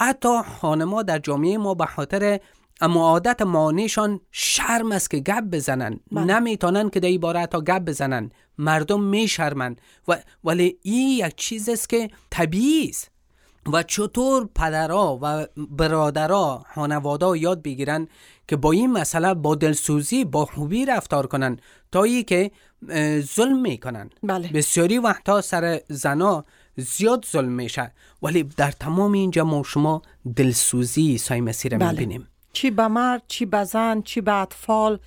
حتی 0.00 0.42
خانما 0.60 1.02
در 1.02 1.18
جامعه 1.18 1.58
ما 1.58 1.74
به 1.74 1.86
خاطر 1.86 2.40
اما 2.80 3.00
عادت 3.00 3.42
مانیشان 3.42 4.20
شرم 4.32 4.92
است 4.92 5.10
که 5.10 5.18
گپ 5.18 5.44
بزنن. 5.44 6.00
بله. 6.12 6.24
نمی‌تونن 6.24 6.90
که 6.90 7.00
در 7.00 7.18
باره 7.18 7.46
تا 7.46 7.60
گپ 7.60 7.78
بزنن. 7.78 8.30
مردم 8.58 9.02
میشرمن 9.02 9.76
و 10.08 10.18
ولی 10.44 10.78
این 10.82 11.08
یک 11.26 11.36
چیز 11.36 11.68
است 11.68 11.88
که 11.88 12.10
طبیعی 12.30 12.88
است. 12.88 13.10
و 13.72 13.82
چطور 13.82 14.48
پدرها 14.54 15.18
و 15.22 15.46
برادرها 15.70 16.64
خانواده 16.74 17.38
یاد 17.38 17.62
بگیرن 17.62 18.08
که 18.48 18.56
با 18.56 18.72
این 18.72 18.92
مسئله 18.92 19.34
با 19.34 19.54
دلسوزی 19.54 20.24
با 20.24 20.46
خوبی 20.46 20.86
رفتار 20.86 21.26
کنن 21.26 21.58
تا 21.92 22.02
ای 22.02 22.22
که 22.22 22.50
ظلم 23.20 23.60
می‌کنن. 23.60 24.10
بله. 24.22 24.48
بسیاری 24.48 24.98
وقتا 24.98 25.40
سر 25.40 25.80
زنا 25.88 26.44
زیاد 26.76 27.24
ظلم 27.32 27.52
میشه. 27.52 27.92
ولی 28.22 28.42
در 28.42 28.70
تمام 28.70 29.12
اینجا 29.12 29.44
ما 29.44 29.62
شما 29.62 30.02
دلسوزی 30.36 31.10
عیسی 31.10 31.40
مسیح 31.40 31.70
را 31.70 31.78
بله. 31.78 31.90
می‌بینیم. 31.90 32.28
چی 32.52 32.70
به 32.70 32.88
مرد 32.88 33.22
چی 33.28 33.46
به 33.46 33.64
زن 33.64 34.02
چی 34.02 34.20
به 34.20 34.32
اطفال 34.34 34.98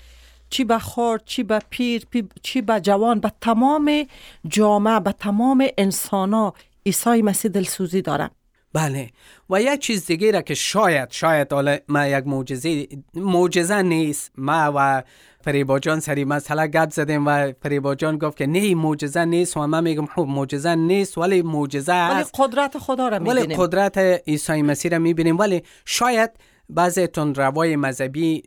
چی 0.49 0.63
به 0.63 0.79
خرد 0.79 1.21
چی 1.25 1.43
به 1.43 1.59
پیر 1.69 2.05
پی- 2.09 2.29
چی 2.43 2.61
به 2.61 2.79
جوان 2.79 3.19
به 3.19 3.31
تمام 3.41 4.07
جامعه 4.47 4.99
به 4.99 5.11
تمام 5.11 5.67
انسان 5.77 6.33
ها 6.33 6.53
عیسی 6.85 7.21
مسیح 7.21 7.51
دلسوزی 7.51 8.01
داره 8.01 8.29
بله. 8.73 9.09
و 9.49 9.61
یک 9.61 9.79
چیز 9.79 10.05
دیگه 10.05 10.31
را 10.31 10.41
که 10.41 10.53
شاید 10.53 11.11
شاید 11.11 11.53
حالا 11.53 11.77
ما 11.87 12.05
یک 12.07 12.27
معجزه 12.27 12.87
معجزه 13.13 13.81
نیست. 13.81 14.31
ما 14.37 14.73
و 14.75 15.03
فریبا 15.41 15.79
جان 15.79 15.99
سری 15.99 16.25
مسئله 16.25 16.67
گپ 16.67 16.89
زدیم 16.89 17.27
و 17.27 17.51
فریبا 17.61 17.95
جان 17.95 18.17
گفت 18.17 18.37
که 18.37 18.47
نه 18.47 18.75
معجزه 18.75 19.25
نیست. 19.25 19.57
و 19.57 19.67
من 19.67 19.83
میگم 19.83 20.05
خب 20.05 20.25
معجزه 20.29 20.75
نیست 20.75 21.17
ولی 21.17 21.41
معجزه 21.41 21.93
ولی 21.93 22.21
است. 22.21 22.31
قدرت 22.39 22.77
خدا 22.77 23.07
را 23.07 23.17
ولی 23.19 23.33
می‌بینیم. 23.33 23.57
قدرت 23.57 23.97
عیسی 24.27 24.61
مسیح 24.61 24.91
را 24.91 24.99
می‌بینیم. 24.99 25.37
ولی 25.37 25.63
شاید 25.85 26.31
بعضی 26.69 27.07
روای 27.35 27.75
مذهبی 27.75 28.43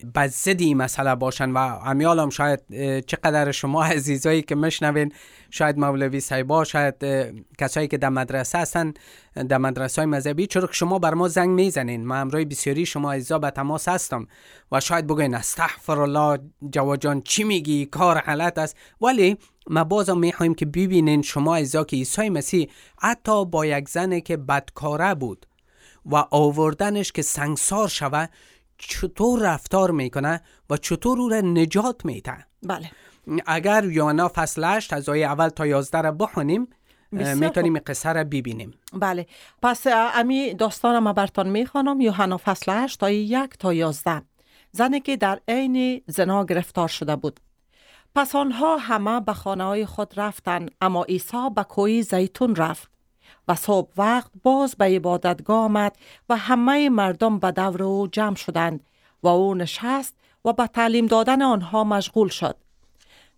این 0.46 0.76
مسئله 0.76 1.14
باشن 1.14 1.50
و 1.50 1.58
امیال 1.58 2.18
هم 2.18 2.30
شاید 2.30 2.60
چقدر 3.00 3.52
شما 3.52 3.84
عزیزایی 3.84 4.42
که 4.42 4.54
مشنوین 4.54 5.12
شاید 5.50 5.78
مولوی 5.78 6.20
صاحبا 6.20 6.64
شاید 6.64 6.94
کسایی 7.58 7.88
که 7.88 7.98
در 7.98 8.08
مدرسه 8.08 8.58
هستن 8.58 8.94
در 9.48 9.58
مدرسه 9.58 10.02
های 10.02 10.06
مذهبی 10.06 10.46
چرا 10.46 10.66
که 10.66 10.72
شما 10.72 10.98
بر 10.98 11.14
ما 11.14 11.28
زنگ 11.28 11.50
می‌زنین. 11.50 12.06
ما 12.06 12.16
امروی 12.16 12.44
بسیاری 12.44 12.86
شما 12.86 13.12
عزیزا 13.12 13.38
به 13.38 13.50
تماس 13.50 13.88
هستم 13.88 14.26
و 14.72 14.80
شاید 14.80 15.06
بگوین 15.06 15.34
استغفر 15.34 16.00
الله 16.00 16.38
جواد 16.70 17.00
جان 17.00 17.22
چی 17.22 17.44
میگی؟ 17.44 17.86
کار 17.86 18.20
غلط 18.20 18.58
است. 18.58 18.76
ولی 19.00 19.36
ما 19.70 19.84
بازم 19.84 20.18
می‌خوایم 20.18 20.54
که 20.54 20.66
ببینین 20.66 21.22
شما 21.22 21.56
عزیزا 21.56 21.84
که 21.84 21.96
عیسی 21.96 22.28
مسیح 22.28 22.68
حتی 22.98 23.44
با 23.44 23.66
یک 23.66 23.88
زنی 23.88 24.20
که 24.20 24.36
بدکاره 24.36 25.14
بود 25.14 25.46
و 26.08 26.16
آوردنش 26.30 27.12
که 27.12 27.22
سنگسار 27.22 27.88
شوه 27.88 28.26
چطور 28.78 29.42
رفتار 29.42 29.90
می‌کنه 29.90 30.40
و 30.70 30.76
چطور 30.76 31.18
او 31.18 31.28
را 31.28 31.40
نجات 31.40 32.04
میده. 32.04 32.46
بله. 32.62 32.90
اگر 33.46 33.84
یوحنا 33.84 34.30
فصل 34.34 34.64
8 34.64 34.92
از 34.92 35.08
آیه 35.08 35.26
اول 35.26 35.48
تا 35.48 35.66
11 35.66 36.00
را 36.00 36.12
بخونیم 36.12 36.68
می‌تونیم 37.12 37.78
قصه 37.78 38.12
را 38.12 38.24
ببینیم. 38.24 38.74
بله. 38.92 39.26
پس 39.62 39.86
امی 39.90 40.54
داستان 40.54 40.98
ما 40.98 41.12
برتان 41.12 41.48
می‌خوانم. 41.48 42.00
یوحنا 42.00 42.36
فصل 42.36 42.72
8 42.72 43.00
تا 43.00 43.10
یک 43.10 43.50
تا 43.58 43.74
11 43.74 44.22
زنی 44.72 45.00
که 45.00 45.16
در 45.16 45.40
عین 45.48 46.02
زنا 46.06 46.44
گرفتار 46.44 46.88
شده 46.88 47.16
بود. 47.16 47.40
پس 48.14 48.34
آنها 48.34 48.76
همه 48.76 49.20
به 49.20 49.32
خانه 49.32 49.64
های 49.64 49.86
خود 49.86 50.14
رفتند 50.16 50.70
اما 50.80 51.04
عیسی 51.04 51.50
به 51.56 51.62
کوی 51.64 52.02
زیتون 52.02 52.56
رفت. 52.56 52.90
و 53.48 53.54
صبح 53.54 53.92
وقت 53.96 54.30
باز 54.42 54.74
به 54.76 54.84
عبادتگاه 54.84 55.64
آمد 55.64 55.96
و 56.28 56.36
همه 56.36 56.88
مردم 56.88 57.38
به 57.38 57.50
دور 57.50 57.82
او 57.82 58.06
جمع 58.06 58.36
شدند 58.36 58.84
و 59.22 59.28
او 59.28 59.54
نشست 59.54 60.14
و 60.44 60.52
به 60.52 60.66
تعلیم 60.66 61.06
دادن 61.06 61.42
آنها 61.42 61.84
مشغول 61.84 62.28
شد 62.28 62.56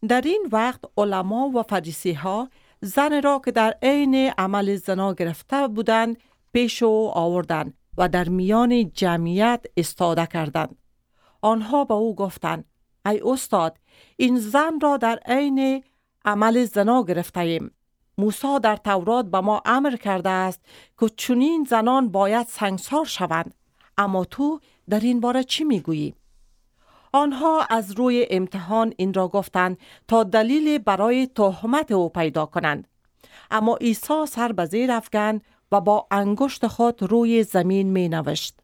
در 0.08 0.20
این 0.20 0.48
وقت 0.52 0.80
علما 0.96 1.48
و 1.48 1.62
فریسی 1.62 2.12
ها 2.12 2.48
زن 2.80 3.22
را 3.22 3.40
که 3.44 3.50
در 3.50 3.74
عین 3.82 4.32
عمل 4.38 4.76
زنا 4.76 5.14
گرفته 5.14 5.68
بودند 5.68 6.16
پیش 6.52 6.82
او 6.82 7.10
آوردند 7.10 7.75
و 7.99 8.08
در 8.08 8.28
میان 8.28 8.90
جمعیت 8.92 9.66
استاده 9.76 10.26
کردند. 10.26 10.76
آنها 11.42 11.84
به 11.84 11.94
او 11.94 12.14
گفتند 12.14 12.64
ای 13.06 13.20
استاد 13.25 13.78
این 14.16 14.38
زن 14.38 14.80
را 14.82 14.96
در 14.96 15.18
عین 15.26 15.84
عمل 16.25 16.64
زنا 16.64 17.02
گرفته 17.02 17.40
ایم. 17.40 17.70
موسی 18.18 18.58
در 18.62 18.76
تورات 18.76 19.26
به 19.26 19.40
ما 19.40 19.62
امر 19.64 19.96
کرده 19.96 20.30
است 20.30 20.60
که 21.00 21.08
چنین 21.16 21.66
زنان 21.70 22.08
باید 22.08 22.46
سنگسار 22.46 23.04
شوند. 23.04 23.54
اما 23.99 24.25
تو 24.25 24.60
در 24.88 25.00
این 25.00 25.20
باره 25.20 25.44
چی 25.44 25.64
می‌گویی؟ 25.64 26.14
آنها 27.12 27.66
از 27.70 27.92
روی 27.92 28.26
امتحان 28.30 28.94
این 28.96 29.14
را 29.14 29.28
گفتند 29.28 29.78
تا 30.08 30.23
دلیل 30.25 30.78
برای 30.78 31.26
تهمت 31.26 31.92
او 31.92 32.08
پیدا 32.08 32.46
کنند. 32.46 32.88
اما 33.50 33.76
عیسی 33.76 34.26
سر 34.26 34.52
به 34.52 34.64
زیر 34.64 34.92
افکند 34.92 35.44
و 35.73 35.80
با 35.80 36.06
انگشت 36.10 36.66
خود 36.66 37.02
روی 37.02 37.42
زمین 37.42 37.86
می 37.90 38.08
نوشت. 38.08 38.60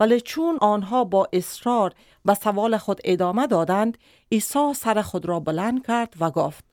ولی 0.00 0.20
چون 0.20 0.58
آنها 0.60 1.04
با 1.04 1.28
اصرار 1.32 1.94
به 2.24 2.34
سوال 2.34 2.76
خود 2.76 3.00
ادامه 3.04 3.46
دادند، 3.46 3.98
عیسی 4.32 4.74
سر 4.74 5.02
خود 5.02 5.26
را 5.26 5.40
بلند 5.40 5.86
کرد 5.86 6.14
و 6.20 6.30
گفت: 6.30 6.64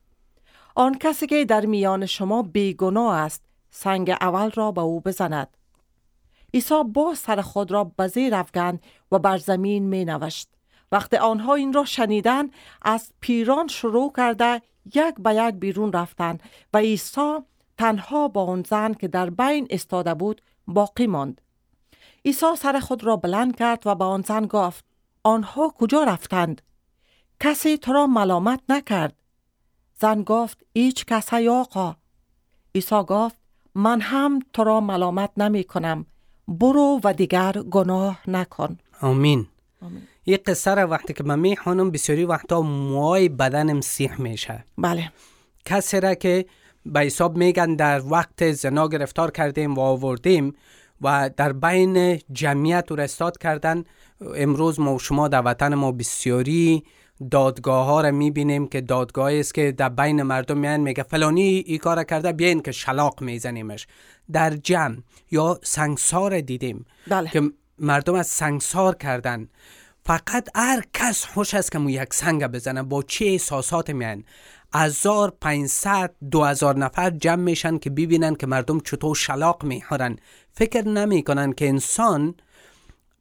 آن 0.76 0.98
کسی 0.98 1.28
که 1.28 1.46
در 1.46 1.66
میان 1.66 2.06
شما 2.06 2.42
بیگناه 2.44 3.16
است، 3.16 3.44
سنگ 3.70 4.10
اول 4.10 4.52
را 4.52 4.72
به 4.72 4.82
او 4.82 5.02
بزند. 5.02 5.58
عیسی 6.54 6.84
با 6.84 7.16
سر 7.16 7.42
خود 7.42 7.72
را 7.72 7.84
به 7.84 8.08
زیر 8.08 8.36
افکند 8.36 8.84
و 9.12 9.20
بر 9.20 9.38
زمین 9.38 9.84
می 9.84 10.06
نوشت. 10.06 10.50
وقتی 10.92 11.18
آنها 11.18 11.56
این 11.56 11.74
را 11.74 11.86
شنیدند 11.86 12.54
از 12.82 13.12
پیران 13.20 13.68
شروع 13.68 14.14
کرده 14.18 14.62
یک 14.86 15.16
به 15.20 15.36
یک 15.36 15.56
بیرون 15.56 15.94
رفتند 15.94 16.44
و 16.74 16.78
عیسی 16.78 17.38
تنها 17.78 18.28
با 18.28 18.46
آن 18.46 18.64
زن 18.70 18.94
که 18.94 19.08
در 19.08 19.30
بین 19.30 19.68
استاده 19.70 20.14
بود 20.14 20.42
باقی 20.68 21.08
ماند. 21.08 21.42
عیسی 22.26 22.56
سر 22.58 22.80
خود 22.80 23.04
را 23.04 23.16
بلند 23.16 23.56
کرد 23.56 23.88
و 23.88 23.96
به 23.96 24.06
آن 24.06 24.22
زن 24.22 24.46
گفت 24.46 24.86
آنها 25.24 25.70
کجا 25.70 26.04
رفتند؟ 26.04 26.62
کسی 27.40 27.78
تو 27.78 27.94
را 27.94 28.08
ملامت 28.08 28.60
نکرد. 28.70 29.21
زن 30.02 30.24
گفت 30.24 30.58
هیچ 30.74 31.06
کس 31.06 31.34
ای 31.34 31.50
آقا. 31.50 31.96
عیسی 32.76 33.04
گفت 33.08 33.36
من 33.76 34.02
هم 34.02 34.40
تو 34.54 34.64
را 34.64 34.82
ملامت 34.82 35.30
نمی 35.38 35.64
کنم. 35.64 36.06
برو 36.48 37.00
و 37.04 37.14
دیگر 37.14 37.52
گناه 37.52 38.20
نکن. 38.28 38.78
آمین. 39.02 39.48
این 40.24 40.38
قصه 40.46 40.74
را 40.74 40.88
وقتی 40.88 41.14
که 41.14 41.24
من 41.24 41.40
می‌خوانم 41.40 41.92
بسیاری 41.92 42.26
وقتا 42.26 42.62
موهای 42.62 43.30
بدنم 43.30 43.82
سیح 43.82 44.22
میشه 44.22 44.66
بله 44.78 45.12
کسی 45.66 46.00
را 46.00 46.14
که 46.14 46.46
به 46.86 47.00
حساب 47.00 47.38
میگن 47.38 47.76
در 47.76 48.02
وقت 48.06 48.52
زنا 48.52 48.88
گرفتار 48.88 49.32
کردیم 49.32 49.74
و 49.74 49.80
آوردیم 49.80 50.54
و 51.02 51.30
در 51.38 51.54
بین 51.54 52.20
جمعیت 52.32 52.92
او 52.92 53.00
استاد 53.00 53.38
کردن 53.38 53.84
امروز 54.36 54.80
ما 54.80 54.96
و 54.96 55.00
شما 55.00 55.28
در 55.28 55.42
وطن 55.46 55.76
ما 55.76 55.92
بسیاری 55.92 56.84
دادگاه 57.32 57.86
ها 57.86 58.02
را 58.02 58.12
می‌بینیم 58.12 58.68
که 58.68 58.82
دادگاهی 58.82 59.40
است 59.40 59.54
که 59.54 59.72
در 59.72 59.90
بین 59.90 60.24
مردم 60.24 60.58
میان 60.58 60.80
میگه 60.80 61.04
فلانی 61.04 61.64
ای 61.68 61.78
کار 61.78 62.04
کرده 62.04 62.32
بیاین 62.32 62.62
که 62.62 62.72
شلاق 62.72 63.22
میزنیمش. 63.22 63.88
در 64.32 64.50
جمع 64.56 64.98
یا 65.32 65.60
سنگسار 65.64 66.42
دیدیم 66.42 66.86
بله. 67.08 67.30
که 67.30 67.42
مردم 67.80 68.16
از 68.16 68.28
سنگسار 68.28 68.96
کردن. 68.96 69.50
فقط 70.06 70.50
هر 70.56 70.84
کس 70.94 71.26
خوش 71.26 71.54
است 71.54 71.72
که 71.72 71.80
مو 71.80 71.90
یک 71.90 72.14
سنگ 72.14 72.48
بزنه. 72.48 72.84
با 72.84 73.04
چه 73.04 73.26
احساسات 73.26 73.90
میان 73.90 74.24
هزار 74.74 75.34
پینصد 75.42 76.12
دو 76.32 76.44
هزار 76.44 76.78
نفر 76.78 77.10
جمع 77.10 77.44
میشن 77.44 77.78
که 77.78 77.90
ببینن 77.90 78.36
که 78.36 78.48
مردم 78.48 78.80
چطور 78.80 79.16
شلاق 79.16 79.64
می‌خورن. 79.64 80.16
فکر 80.54 80.88
نمی‌کنن 80.88 81.54
که 81.54 81.68
انسان 81.68 82.36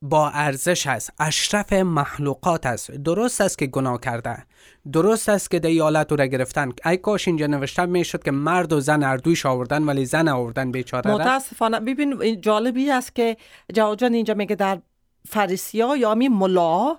با 0.02 0.30
ارزش 0.30 0.86
است 0.86 1.12
اشرف 1.18 1.72
مخلوقات 1.72 2.66
است. 2.66 2.90
درست 2.90 3.40
است 3.40 3.58
که 3.58 3.66
گناه 3.66 4.00
کرده. 4.00 4.46
درست 4.92 5.28
است 5.28 5.50
که 5.50 5.68
او 5.68 5.90
را 5.90 6.26
گرفتن. 6.26 6.72
ای 6.84 6.96
کاش 6.96 7.28
اینجا 7.28 7.46
نوشته 7.46 7.86
می‌شد 7.86 8.22
که 8.22 8.30
مرد 8.30 8.72
و 8.72 8.80
زن 8.80 9.02
اردویش 9.02 9.46
آوردن 9.46 9.84
ولی 9.84 10.06
زن 10.06 10.28
آوردن 10.28 10.72
بیچاره 10.72 11.10
متاسفانه. 11.10 11.80
ببین 11.80 12.40
جالبی 12.40 12.90
است 12.90 13.14
که 13.14 13.36
جواجان 13.74 14.14
اینجا 14.14 14.34
میگه 14.34 14.56
در 14.56 14.78
فریسیا 15.28 15.96
یا 15.96 16.14
می 16.14 16.28
ملا 16.28 16.98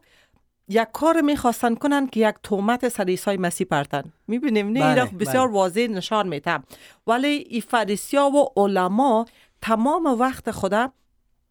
یک 0.69 0.87
کار 0.93 1.21
می‌خواستن 1.21 1.75
کنن 1.75 2.07
که 2.07 2.29
یک 2.29 2.35
تومت 2.43 2.89
سر 2.89 3.03
عیسی 3.03 3.37
مسیح 3.37 3.67
پرتن. 3.67 4.03
می‌بینیم؟ 4.27 4.69
نه 4.69 4.79
بله، 4.79 5.05
بسیار 5.05 5.47
بله. 5.47 5.55
واضح 5.55 5.81
نشان 5.81 6.27
میده 6.27 6.59
ولی 7.07 7.27
این 7.27 7.61
فریسیا 7.61 8.25
و 8.25 8.53
علما 8.55 9.25
تمام 9.61 10.05
وقت 10.05 10.51
خدا 10.51 10.91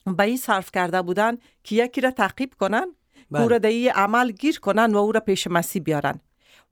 به 0.04 0.22
این 0.22 0.36
صرف 0.36 0.70
کرده 0.72 1.02
بودن 1.02 1.38
که 1.64 1.76
یکی 1.76 2.00
را 2.00 2.10
تعقیب 2.10 2.54
کنن 2.60 2.86
بله. 3.30 3.42
او 3.42 3.48
را 3.48 3.58
در 3.58 3.68
این 3.68 3.90
عمل 3.90 4.30
گیر 4.30 4.60
کنن 4.60 4.92
و 4.94 4.96
او 4.96 5.12
را 5.12 5.20
پیش 5.20 5.46
مسیح 5.46 5.82
بیارن. 5.82 6.20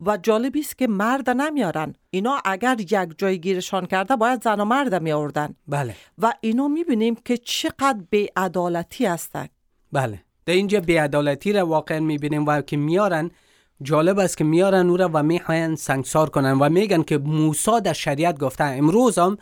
و 0.07 0.17
جالبی 0.17 0.61
است 0.61 0.79
که 0.79 0.87
مرد 0.87 1.31
نمیارن. 1.31 1.95
اینا 2.11 2.39
اگر 2.45 2.77
یک 2.81 3.19
جای 3.19 3.41
گیرشان 3.41 3.87
کرده 3.87 4.17
باید 4.17 4.43
زن 4.45 4.61
و 4.61 4.65
مرد 4.65 5.03
می 5.03 5.13
آوردن. 5.13 5.55
بله. 5.69 5.95
و 6.19 6.33
اینو 6.41 6.69
می‌بینیم 6.69 7.15
که 7.25 7.37
چقدر 7.37 7.99
بیعدالتی 8.11 9.07
هستند 9.07 9.51
بله. 9.93 10.21
در 10.47 10.55
اینجا 10.55 10.81
بیعدالتی 10.81 11.53
را 11.53 11.67
واقعا 11.67 12.01
می‌بینیم 12.01 12.47
و 12.47 12.61
که 12.61 12.77
میارن 12.77 13.31
جالب 13.83 14.19
است 14.19 14.37
که 14.37 14.45
میارن 14.45 14.91
او 14.91 14.97
را 14.97 15.11
و 15.13 15.23
می‌خواین 15.23 15.77
سنگسار 15.77 16.31
کنن 16.31 16.53
و 16.53 16.69
میگن 16.69 17.03
که 17.03 17.19
موسی 17.19 17.81
در 17.85 17.93
شریعت 17.93 18.39
گفته 18.39 18.65
امروز 18.65 19.19
هم 19.19 19.39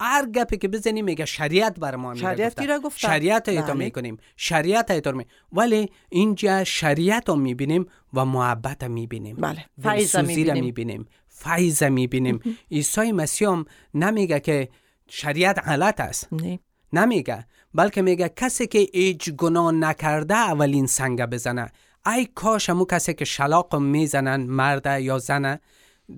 هر 0.00 0.26
گپی 0.26 0.56
که 0.56 0.68
بزنیم 0.68 1.04
میگه 1.04 1.24
شریعت 1.24 1.78
بر 1.80 1.96
ما 1.96 2.14
شریعت 2.14 2.62
را 2.62 2.78
گفته؟ 2.78 2.98
شریعت 2.98 3.48
ایتا 3.48 3.62
بله. 3.62 3.74
می‌کنیم. 3.74 4.16
شریعت 4.36 4.90
ایتا 4.90 5.12
می 5.12 5.26
ولی 5.52 5.90
اینجا 6.08 6.64
شریعت 6.64 7.28
رو 7.28 7.36
می‌بینیم 7.36 7.86
و 8.14 8.24
محبت 8.24 8.82
رو 8.84 8.92
می‌بینیم. 8.92 9.36
بله. 9.36 9.64
فیض 9.82 10.16
می‌بینیم. 10.16 10.64
می‌بینیم. 10.64 11.06
فیض 11.28 11.82
می‌بینیم. 11.82 12.40
عیسی 12.70 13.12
مسیح 13.12 13.48
هم 13.48 13.64
نمیگه 13.94 14.40
که 14.40 14.68
شریعت 15.08 15.58
غلط 15.58 16.00
است. 16.00 16.28
نه. 16.32 16.58
نمیگه. 16.92 17.46
بلکه 17.74 18.02
میگه 18.02 18.28
کسی 18.36 18.66
که 18.66 18.78
هیچ 18.78 19.30
گناه 19.30 19.72
نکرده 19.72 20.34
اولین 20.34 20.86
سنگ 20.86 21.22
بزنه. 21.22 21.72
ای 22.06 22.28
کاش 22.34 22.70
همو 22.70 22.84
کسی 22.84 23.14
که 23.14 23.24
شلاق 23.24 23.76
می‌زنن 23.76 24.42
مرد 24.42 25.00
یا 25.00 25.18
زنه 25.18 25.60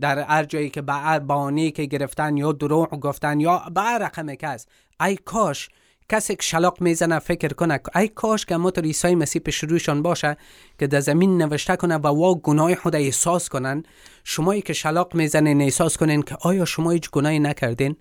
در 0.00 0.18
هر 0.18 0.44
جایی 0.44 0.70
که 0.70 0.83
به 0.83 0.92
هر 0.92 1.18
بانی 1.18 1.70
که 1.70 1.85
گرفتن 1.85 2.37
یا 2.37 2.53
دروغ 2.53 3.00
گفتن 3.00 3.40
یا 3.40 3.62
به 3.74 3.81
هر 3.81 3.98
رقم 3.98 4.35
کس 4.35 4.66
ای 5.00 5.16
کاش 5.16 5.68
کسی 6.09 6.37
که 6.37 6.42
شلاق 6.42 6.81
می‌زنه 6.81 7.18
فکر 7.18 7.48
کنه 7.48 7.81
ای 7.94 8.09
کاش 8.09 8.46
که 8.46 8.57
موتور 8.57 8.85
عیسی 8.85 9.14
مسیح 9.14 9.42
پیش 9.42 9.64
رویشان 9.64 10.03
باشه 10.03 10.37
که 10.79 10.87
در 10.87 11.00
زمین 11.00 11.42
نوشته 11.42 11.76
کنه 11.76 11.96
و 11.96 12.07
وا 12.07 12.35
گناه 12.35 12.74
خود 12.74 12.96
احساس 12.96 13.48
کنن 13.48 13.83
شمایی 14.24 14.62
که 14.62 14.72
شلاق 14.72 15.14
می‌زنین 15.14 15.62
احساس 15.62 15.96
کنین 15.96 16.22
که 16.22 16.37
آیا 16.40 16.64
شما 16.64 16.90
هیچ 16.90 17.11
گناهی 17.11 17.38
نکردین؟ 17.38 17.96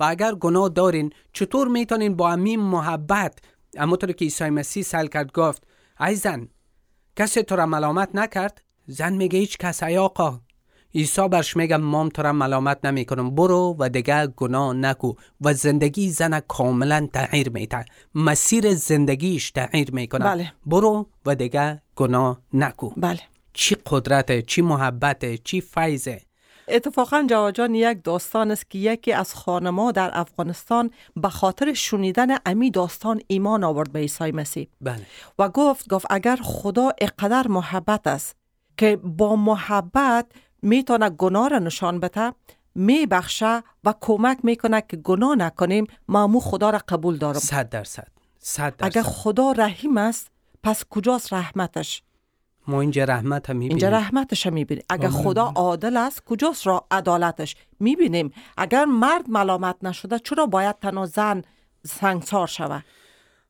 و 0.00 0.04
اگر 0.04 0.34
گناه 0.34 0.68
دارین 0.68 1.12
چطور 1.32 1.68
می‌تونین 1.68 2.16
با 2.16 2.30
همین 2.30 2.60
محبت 2.60 3.38
همونطور 3.78 4.12
که 4.12 4.24
عیسی 4.24 4.50
مسیح 4.50 4.82
سل 4.82 5.06
کرد 5.06 5.32
گفت 5.32 5.66
ای 6.00 6.14
زن 6.14 6.48
کسی 7.16 7.42
تو 7.42 7.56
را 7.56 7.66
ملامت 7.66 8.08
نکرد؟ 8.14 8.62
زن 8.86 9.12
میگه 9.12 9.38
هیچ 9.38 9.58
کس 9.58 9.82
ای 9.82 9.98
آقا 9.98 10.40
عیسی 10.96 11.28
برش 11.28 11.56
میگه 11.56 11.76
مام 11.76 12.08
تو 12.08 12.22
را 12.22 12.32
ملامت 12.32 12.84
نمی 12.84 13.04
کنم 13.04 13.34
برو 13.34 13.76
و 13.78 13.88
دیگه 13.88 14.26
گناه 14.26 14.72
نکو 14.72 15.12
و 15.40 15.54
زندگی 15.54 16.10
زن 16.10 16.40
کاملا 16.40 17.08
تغییر 17.12 17.48
میته 17.48 17.84
مسیر 18.14 18.74
زندگیش 18.74 19.50
تغییر 19.50 19.90
می‌کنه. 19.90 20.24
بله. 20.24 20.52
برو 20.66 21.06
و 21.26 21.34
دیگه 21.34 21.82
گناه 21.96 22.40
نکو. 22.52 22.90
بله. 22.96 23.20
چی 23.52 23.76
قدرته 23.86 24.42
چی 24.42 24.62
محبته 24.62 25.38
چی 25.38 25.60
فیضه 25.60 26.20
اتفاقا 26.68 27.26
جواجان 27.30 27.74
یک 27.74 27.98
داستان 28.04 28.50
است 28.50 28.70
که 28.70 28.78
یکی 28.78 29.12
از 29.12 29.34
خانما 29.34 29.92
در 29.92 30.10
افغانستان 30.12 30.90
به 31.16 31.28
خاطر 31.28 31.72
شنیدن 31.72 32.26
امی 32.46 32.70
داستان 32.70 33.20
ایمان 33.26 33.64
آورد 33.64 33.92
به 33.92 33.98
عیسی 33.98 34.32
مسیح. 34.32 34.68
بله. 34.80 35.06
و 35.38 35.48
گفت 35.48 35.88
گفت 35.88 36.06
اگر 36.10 36.38
خدا 36.42 36.92
اقدر 37.00 37.48
محبت 37.48 38.06
است 38.06 38.36
که 38.76 38.96
با 38.96 39.36
محبت 39.36 40.26
می‌تونه 40.66 41.10
گناه 41.10 41.48
را 41.48 41.58
نشان 41.58 42.00
بده 42.00 42.32
میبخشه 42.74 43.62
و 43.84 43.94
کمک 44.00 44.38
می‌کنه 44.42 44.82
که 44.88 44.96
گناه 44.96 45.34
نکنیم 45.34 45.86
مامو 46.08 46.40
خدا 46.40 46.70
را 46.70 46.80
قبول 46.88 47.16
دارم. 47.16 47.38
صد 47.38 47.68
درصد 47.68 48.08
صد 48.38 48.74
اگر 48.80 49.02
خدا 49.02 49.52
رحیم 49.52 49.96
است 49.96 50.30
پس 50.62 50.84
کجاست 50.90 51.32
رحمتش؟ 51.32 52.02
ما 52.68 52.80
اینجا 52.80 53.04
رحمت 53.04 53.50
هم 53.50 53.56
می‌بینیم. 53.56 53.76
اینجا 53.76 53.98
رحمتش 53.98 54.46
هم 54.46 54.52
می‌بینیم. 54.52 54.84
اگر 54.90 55.08
خدا 55.08 55.52
عادل 55.54 55.96
است 55.96 56.24
کجاست 56.24 56.66
را 56.66 56.86
عدالتش؟ 56.90 57.56
می‌بینیم. 57.80 58.32
اگر 58.56 58.84
مرد 58.84 59.30
ملامت 59.30 59.76
نشده 59.82 60.18
چرا 60.18 60.46
باید 60.46 60.78
تنها 60.78 61.06
زن 61.06 61.42
سنگسار 61.86 62.46
شود؟ 62.46 62.84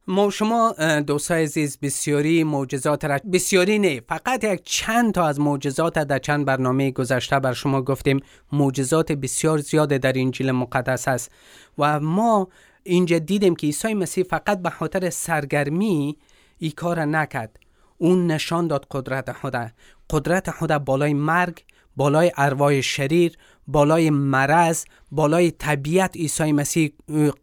ما 0.09 0.31
شما 0.31 0.75
دوستای 1.07 1.43
عزیز 1.43 1.79
بسیاری 1.83 2.45
معجزات 2.45 3.05
را 3.05 3.19
بسیاری 3.33 3.79
نه 3.79 4.01
فقط 4.01 4.45
یک 4.45 4.63
چند 4.65 5.15
تا 5.15 5.27
از 5.27 5.41
معجزات 5.41 5.99
در 5.99 6.19
چند 6.19 6.45
برنامه 6.45 6.91
گذشته 6.91 7.39
بر 7.39 7.53
شما 7.53 7.83
گفتیم. 7.83 8.21
معجزات 8.53 9.13
بسیار 9.13 9.59
زیاد 9.59 9.89
در 9.89 10.19
انجیل 10.19 10.51
مقدس 10.53 11.09
است. 11.09 11.31
و 11.79 12.01
ما 12.01 12.49
اینجا 12.83 13.19
دیدیم 13.19 13.57
که 13.57 13.67
عیسی 13.67 13.95
مسیح 13.95 14.25
فقط 14.25 14.63
به 14.63 14.71
خاطر 14.71 15.11
سرگرمی 15.11 16.17
ای 16.59 16.71
کار 16.71 17.05
نکرد. 17.05 17.59
اون 17.99 18.27
نشان 18.27 18.67
داد 18.67 18.87
قدرت 18.91 19.33
خدا. 19.33 19.69
قدرت 20.11 20.51
خدا 20.51 20.79
بالای 20.79 21.15
مرگ 21.15 21.65
بالای 21.97 22.33
ارواح 22.37 22.81
شریر 22.81 23.37
بالای 23.69 24.11
مرض 24.11 24.85
بالای 25.11 25.51
طبیعت 25.51 26.17
عیسی 26.17 26.53
مسیح 26.53 26.93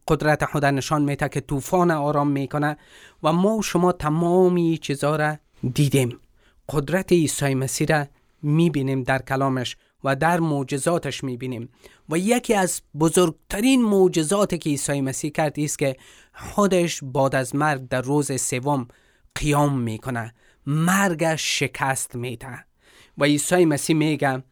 قدرت 0.07 0.45
خدا 0.45 0.71
نشان 0.71 1.01
میده 1.01 1.29
که 1.29 1.41
طوفان 1.41 1.91
آرام 1.91 2.27
می‌کنه 2.27 2.77
و 3.23 3.33
ما 3.33 3.57
و 3.57 3.61
شما 3.61 3.91
تمامی 3.91 4.77
چیزها 4.77 5.15
را 5.15 5.37
دیدیم. 5.73 6.19
قدرت 6.69 7.11
عیسی 7.11 7.55
مسیح 7.55 7.87
را 7.87 8.05
می‌بینیم 8.41 9.03
در 9.03 9.21
کلامش 9.21 9.77
و 10.03 10.15
در 10.15 10.39
معجزاتش 10.39 11.23
می‌بینیم. 11.23 11.69
و 12.09 12.17
یکی 12.17 12.53
از 12.53 12.81
بزرگترین 12.99 13.81
معجزاتی 13.81 14.57
که 14.57 14.69
عیسی 14.69 15.01
مسیح 15.01 15.31
کرد 15.31 15.59
است 15.59 15.79
که 15.79 15.95
خودش 16.33 17.03
بعد 17.03 17.35
از 17.35 17.55
مرگ 17.55 17.87
در 17.87 18.01
روز 18.01 18.41
سوم 18.41 18.87
قیام 19.35 19.79
می‌کنه 19.79 20.33
مرگش 20.67 21.59
شکست 21.59 22.15
میده 22.15 22.65
و 23.17 23.23
عیسی 23.23 23.65
مسیح 23.65 23.95
میگه 23.95 24.43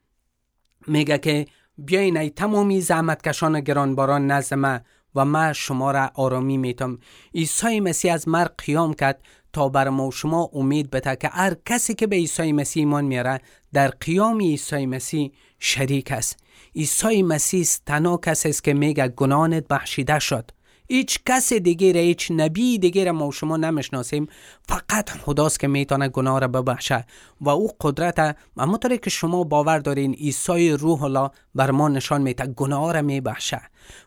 میگه 0.87 1.17
که 1.17 1.45
بیاین 1.85 2.17
ای 2.17 2.29
تمامی 2.29 2.81
زحمتکشان 2.81 3.59
گرانباران 3.59 4.27
نزد 4.27 4.53
ما 4.53 4.79
و 5.15 5.25
ما 5.25 5.53
شما 5.53 5.91
را 5.91 6.11
آرامی 6.15 6.57
میتم 6.57 6.99
عیسی 7.35 7.79
مسیح 7.79 8.13
از 8.13 8.27
مرگ 8.27 8.51
قیام 8.57 8.93
کرد 8.93 9.21
تا 9.53 9.69
بر 9.69 9.89
ما 9.89 10.11
شما 10.11 10.49
امید 10.53 10.89
بده 10.89 11.15
که 11.15 11.27
هر 11.27 11.55
کسی 11.65 11.93
که 11.93 12.07
به 12.07 12.15
عیسی 12.15 12.51
مسیح 12.51 12.81
ایمان 12.83 13.05
میاره 13.05 13.41
در 13.73 13.87
قیام 13.87 14.39
عیسی 14.39 14.85
مسیح 14.85 15.31
شریک 15.59 16.11
است. 16.11 16.39
عیسی 16.75 17.23
مسیح 17.23 17.67
تنها 17.85 18.17
کسی 18.17 18.49
است 18.49 18.63
که 18.63 18.73
میگه 18.73 19.07
گناهت 19.07 19.67
بخشیده 19.67 20.19
شد. 20.19 20.51
هیچ 20.91 21.19
کس 21.25 21.53
دیگه 21.53 21.93
هیچ 21.93 22.31
نبی 22.31 22.79
دیگه 22.79 23.11
ما 23.11 23.31
شما 23.31 23.57
نمی‌شناسیم. 23.57 24.27
فقط 24.67 25.09
خداست 25.09 25.59
که 25.59 25.67
می‌تونه 25.67 26.09
گناه 26.09 26.39
را 26.39 26.47
ببخشه. 26.47 27.05
و 27.41 27.49
او 27.49 27.69
قدرت 27.81 28.37
همونطوری 28.57 28.97
که 28.97 29.09
شما 29.09 29.43
باور 29.43 29.79
دارین 29.79 30.13
عیسی 30.13 30.71
روح 30.71 31.03
الله 31.03 31.29
بر 31.55 31.71
ما 31.71 31.89
نشان 31.89 32.21
میده 32.21 32.45
گناه 32.45 32.93
را 32.93 33.01
میبخشه. 33.01 33.61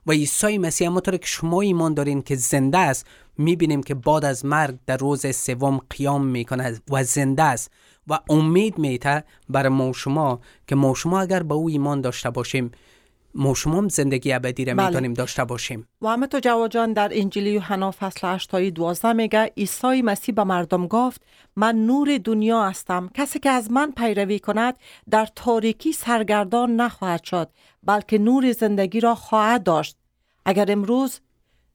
و 0.06 0.12
عیسی 0.12 0.58
مسیح 0.58 0.88
همونطوری 0.88 1.18
که 1.18 1.26
شما 1.26 1.60
ایمان 1.60 1.94
دارین 1.94 2.22
که 2.22 2.36
زنده 2.36 2.78
است 2.78 3.06
می‌بینیم 3.38 3.82
که 3.82 3.94
بعد 3.94 4.24
از 4.24 4.44
مرگ 4.44 4.78
در 4.86 4.96
روز 4.96 5.36
سوم 5.36 5.80
قیام 5.90 6.26
می‌کنه 6.26 6.80
و 6.90 7.04
زنده 7.04 7.42
است. 7.42 7.70
و 8.08 8.18
امید 8.28 8.78
میته 8.78 9.24
بر 9.48 9.68
ما 9.68 9.92
شما 9.92 10.40
که 10.68 10.74
ما 10.74 10.94
شما 10.94 11.20
اگر 11.20 11.42
به 11.42 11.54
او 11.54 11.68
ایمان 11.68 12.00
داشته 12.00 12.30
باشیم 12.30 12.70
ما 13.34 13.54
شما 13.54 13.88
زندگی 13.88 14.32
ابدی 14.32 14.64
را 14.64 14.74
بله. 14.74 14.86
می‌تونیم 14.86 15.12
داشته 15.12 15.44
باشیم. 15.44 15.88
و 16.02 16.08
همه 16.08 16.26
تو 16.26 16.38
جواجان 16.38 16.92
در 16.92 17.08
انجیل 17.12 17.46
یوحنا 17.46 17.90
فصل 17.90 18.28
8 18.28 18.50
تا 18.50 18.70
12 18.70 19.12
میگه 19.12 19.52
عیسی 19.56 20.02
مسیح 20.02 20.34
به 20.34 20.44
مردم 20.44 20.86
گفت 20.86 21.22
من 21.56 21.86
نور 21.86 22.18
دنیا 22.18 22.68
هستم. 22.68 23.10
کسی 23.14 23.38
که 23.38 23.50
از 23.50 23.70
من 23.70 23.92
پیروی 23.92 24.38
کند 24.38 24.74
در 25.10 25.28
تاریکی 25.36 25.92
سرگردان 25.92 26.76
نخواهد 26.76 27.24
شد 27.24 27.50
بلکه 27.82 28.18
نور 28.18 28.52
زندگی 28.52 29.00
را 29.00 29.14
خواهد 29.14 29.62
داشت. 29.62 29.96
اگر 30.44 30.72
امروز 30.72 31.20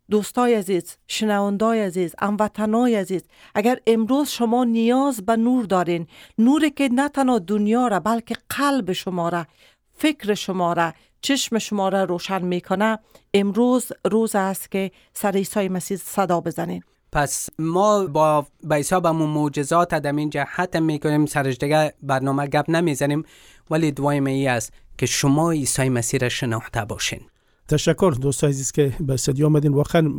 دوستای 0.10 0.54
عزیز، 0.54 0.98
شنوندای 1.08 1.82
عزیز، 1.82 2.15
هموطنای 2.19 2.95
عزیز 2.95 3.22
اگر 3.56 3.80
امروز 3.88 4.30
شما 4.30 4.63
نیاز 4.63 5.26
به 5.26 5.36
نور 5.36 5.65
دارین 5.65 6.08
نوری 6.38 6.69
که 6.69 6.89
نه 6.91 7.10
تنها 7.10 7.39
دنیا 7.39 7.88
را 7.88 8.00
بلکه 8.00 8.36
قلب 8.50 8.91
شما 8.91 9.30
را 9.30 9.45
فکر 9.93 10.34
شما 10.34 10.74
را 10.74 10.93
چشم 11.21 11.58
شما 11.58 11.89
را 11.89 12.03
روشن 12.03 12.41
می‌کنه. 12.41 12.99
امروز 13.34 13.91
روز 14.12 14.36
است 14.36 14.71
که 14.71 14.91
سر 15.13 15.32
عیسی 15.32 15.69
مسیح 15.69 15.97
صدا 15.97 16.41
بزنیم 16.41 16.84
پس 17.12 17.49
ما 17.60 18.05
با 18.05 18.45
به 18.63 18.75
حساب 18.75 19.05
همون 19.05 19.29
معجزات 19.29 19.95
در 19.95 20.12
اینجا 20.12 20.45
ختم 20.45 20.84
می‌کنیم. 20.84 21.25
سرش 21.25 21.58
دیگه 21.58 21.93
برنامه 22.03 22.47
گپ 22.47 22.69
نمی‌زنیم 22.69 23.23
ولی 23.71 23.91
دعای 23.91 24.19
ای 24.19 24.47
است 24.47 24.73
که 24.97 25.05
شما 25.05 25.51
عیسی 25.51 25.89
مسیح 25.89 26.19
را 26.19 26.29
شناخته 26.29 26.86
باشین. 26.86 27.21
تشکر 27.67 28.13
دوست 28.21 28.43
عزیز 28.43 28.71
که 28.71 28.93
به 28.99 29.13
استودیو 29.13 29.45
آمدین. 29.45 29.73
واقعا 29.73 30.13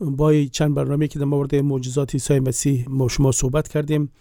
با 0.00 0.44
چند 0.44 0.74
برنامه 0.74 1.08
که 1.08 1.18
در 1.18 1.24
مورد 1.24 1.54
معجزات 1.54 2.12
عیسی 2.14 2.40
مسیح 2.40 2.84
ما 2.88 3.08
شما 3.08 3.32
صحبت 3.32 3.68
کردیم. 3.68 4.12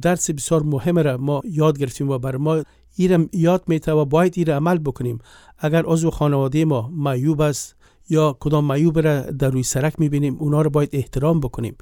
درس 0.00 0.30
بسیار 0.30 0.62
مهم 0.62 0.98
را 0.98 1.16
ما 1.16 1.42
یاد 1.44 1.78
گرفتیم 1.78 2.10
و 2.10 2.18
بر 2.18 2.36
ما 2.36 2.62
ایرم 2.96 3.28
یاد 3.32 3.62
میته 3.66 3.92
و 3.92 4.04
باید 4.04 4.34
ایر 4.36 4.56
عمل 4.56 4.78
بکنیم. 4.78 5.18
اگر 5.58 5.82
عضو 5.86 6.10
خانواده 6.10 6.64
ما 6.64 6.88
معیوب 6.88 7.40
است 7.40 7.76
یا 8.08 8.36
کدام 8.40 8.64
معیوب 8.64 8.98
را 8.98 9.20
در 9.20 9.50
روی 9.50 9.62
سرک 9.62 10.00
می‌بینیم 10.00 10.36
اونا 10.38 10.62
رو 10.62 10.70
باید 10.70 10.88
احترام 10.92 11.40
بکنیم. 11.40 11.76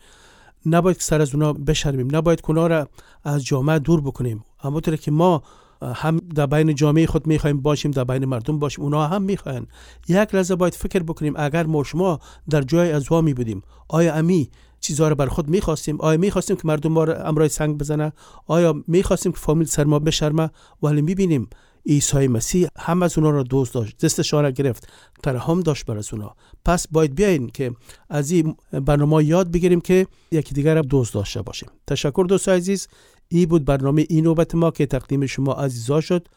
نباید 0.67 0.97
سر 1.01 1.21
از 1.21 1.35
اونا 1.35 1.53
بشرمیم. 1.53 2.17
نباید 2.17 2.41
اونا 2.49 2.67
را 2.67 2.89
از 3.25 3.45
جامعه 3.45 3.79
دور 3.79 4.01
بکنیم. 4.01 4.45
اما 4.63 4.81
که 4.81 5.11
ما 5.11 5.43
هم 5.83 6.17
در 6.17 6.47
بین 6.47 6.75
جامعه 6.75 7.07
خود 7.07 7.27
می‌خوایم 7.27 7.61
باشیم 7.61 7.91
در 7.91 8.05
بین 8.05 8.25
مردم 8.25 8.59
باشیم 8.59 8.85
اونا 8.85 9.07
هم 9.07 9.23
می‌خواین 9.23 9.67
یک 10.09 10.35
لحظه 10.35 10.55
باید 10.55 10.75
فکر 10.75 11.03
بکنیم 11.03 11.35
اگر 11.37 11.67
ما 11.67 11.85
شما 11.85 12.21
در 12.51 12.63
جای 12.63 12.93
از 12.93 13.13
می 13.13 13.35
بودیم 13.35 13.63
آیا 13.89 14.15
امی 14.15 14.51
چیزها 14.81 15.09
رو 15.09 15.15
بر 15.15 15.27
خود 15.27 15.49
می‌خواستیم؟ 15.49 16.01
آیا 16.01 16.19
می‌خواستیم 16.19 16.57
که 16.57 16.63
مردم 16.65 16.93
ما 16.93 17.05
رو 17.05 17.29
امرای 17.29 17.49
سنگ 17.49 17.79
بزنه؟ 17.79 18.13
آیا 18.47 18.75
می‌خواستیم 18.87 19.33
که 19.33 19.39
فامیل 19.39 19.67
سر 19.67 19.85
ما 19.85 19.99
بشرمه؟ 19.99 20.51
ولی 20.83 21.03
می‌بینیم 21.03 21.49
عیسی 21.87 22.29
مسیح 22.29 22.69
هم 22.79 23.03
از 23.03 23.19
اونا 23.19 23.31
را 23.31 23.43
دوست 23.43 23.75
داشت 23.75 24.05
دستشان 24.05 24.43
را 24.43 24.51
گرفت 24.51 24.89
ترحم 25.23 25.61
داشت 25.61 25.85
بر 25.85 25.99
از 25.99 26.13
اونا. 26.13 26.35
پس 26.65 26.89
باید 26.89 27.15
بیاین 27.15 27.49
که 27.49 27.73
از 28.09 28.31
این 28.31 28.57
برنامه 28.73 29.25
یاد 29.25 29.51
بگیریم 29.51 29.81
که 29.81 30.07
یکی 30.31 30.55
دیگر 30.55 30.75
را 30.75 30.83
دوست 30.83 31.15
داشته 31.15 31.43
باشیم. 31.43 31.69
تشکر 31.87 32.25
دوست 32.29 32.49
عزیز 32.49 32.89
ای 33.29 33.47
بود 33.47 33.65
برنامه 33.65 34.07
این 34.09 34.25
نوبت 34.25 34.55
ما 34.55 34.71
که 34.71 34.87
تقدیم 34.87 35.27
شما 35.27 35.53
عزیزا 35.53 36.01
شد. 36.01 36.29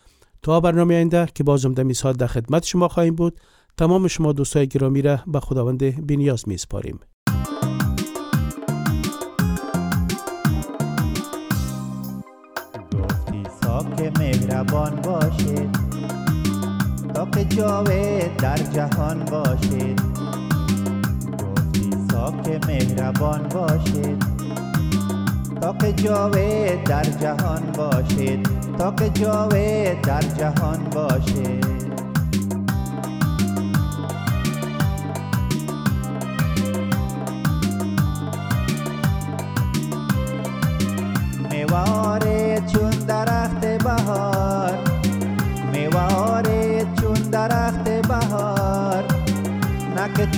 تا 0.41 0.59
برنامه 0.59 0.95
آینده 0.95 1.27
که 1.35 1.43
بازم 1.43 1.73
در 1.73 1.83
میساد 1.83 2.17
در 2.17 2.27
خدمت 2.27 2.65
شما 2.65 2.87
خواهیم 2.87 3.15
بود 3.15 3.39
تمام 3.77 4.07
شما 4.07 4.33
دوستای 4.33 4.67
گرامی 4.67 5.01
را 5.01 5.19
به 5.27 5.39
خداوند 5.39 6.07
بینیاز 6.07 6.47
میسپاریم. 6.47 6.99
مهربان 14.43 14.95
باشید. 14.95 15.77
که 17.33 17.45
جاوید 17.45 18.37
در 18.37 18.57
جهان 18.57 19.25
باشید. 19.25 20.01
گفتی 22.13 22.59
که 22.59 22.59
مهربان 22.67 23.47
باشید. 23.47 24.23
که 25.79 25.93
جاوید 25.93 26.83
در 26.83 27.03
جهان 27.03 27.61
باشید. 27.77 28.49
که 28.99 29.09
جاوید 29.09 30.01
در 30.01 30.21
جهان 30.21 30.79
باشید. 30.93 31.72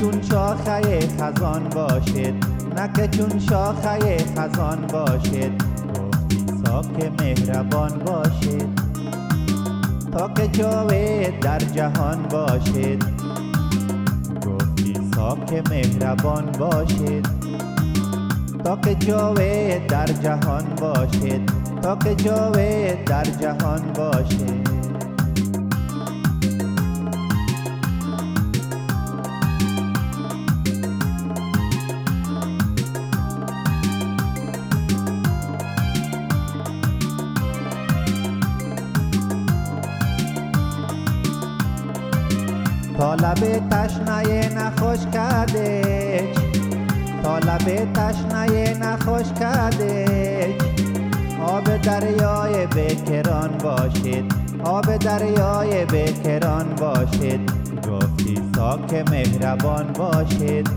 چون 0.06 0.22
شاخه 0.22 1.00
خزان 1.20 1.70
باشید 1.70 2.46
نکه 2.78 3.08
چون 3.08 3.39
شاخه 3.39 4.18
خزان 4.18 4.88
باشید 4.88 5.63
گفتی 5.96 6.46
ساک 6.65 7.22
مهربان 7.22 8.00
باشید 8.00 8.80
تا 10.12 10.28
که 10.28 10.48
جاوید 10.48 11.39
در 11.39 11.60
جهان 11.60 12.22
باشید 12.22 13.06
گفتی 14.46 14.94
ساک 15.15 15.70
مهربان 15.70 16.52
باشید 16.52 17.28
تا 18.63 18.76
که 18.76 18.96
جاوید 18.96 19.88
در 19.88 20.06
جهان 20.06 20.65
باشید 20.82 21.52
تا 21.82 21.96
که 21.96 22.15
جاوید 22.15 23.06
در 23.06 23.24
جهان 23.24 23.82
باشید 43.06 43.15
لب 43.15 43.70
تشنه 43.70 44.50
نخوش 44.58 45.00
کرده 45.13 45.82
تا 47.24 47.38
لب 47.38 47.94
تشنه 47.94 48.78
نخوش 48.80 49.39
کرده 49.39 50.56
آب 51.48 51.78
دریای 51.78 52.68
بکران 52.68 53.58
باشید. 53.63 54.34
آب 54.63 54.98
دریای 54.98 55.86
بکران 55.86 56.76
باشید. 56.76 57.52
گفتی 57.89 58.41
ساک 58.56 58.94
مهربان 59.12 59.94
باشید. 59.94 60.70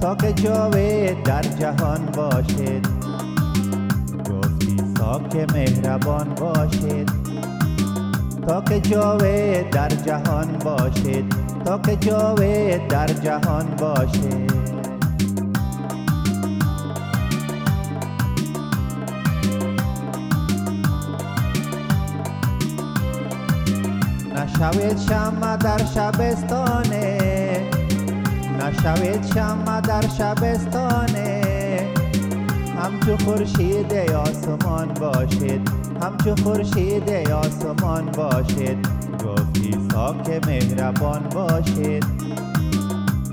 تا 0.00 0.14
که 0.14 0.32
جاوید 0.32 1.22
در 1.22 1.42
جهان 1.42 2.06
باشید. 2.16 2.88
گفتی 4.30 4.76
ساک 4.98 5.36
مهربان 5.54 6.34
باشید. 6.34 7.29
تا 8.46 8.60
که 8.60 8.80
جاوید 8.80 9.70
در 9.70 9.88
جهان 9.88 10.58
باشید 10.64 11.34
تا 11.64 11.78
که 11.78 11.96
جاوید 11.96 12.88
در 12.88 13.06
جهان 13.06 13.66
باشید 13.66 14.52
نشوید 24.34 24.98
شمع 24.98 25.56
در 25.56 25.78
شبستانه 25.94 27.20
نشوید 28.60 29.26
شمع 29.34 29.80
در 29.80 30.08
شبستانه. 30.18 31.40
همچو 32.82 33.16
خورشید 33.24 33.92
آسمان 33.92 34.88
باشید 34.88 35.89
همچو 36.02 36.34
خورشید 36.44 37.10
آسمان 37.30 38.06
باشید 38.06 38.88
گفتی 39.24 39.74
ساک 39.92 40.46
مهربان 40.46 41.22
باشید 41.34 42.04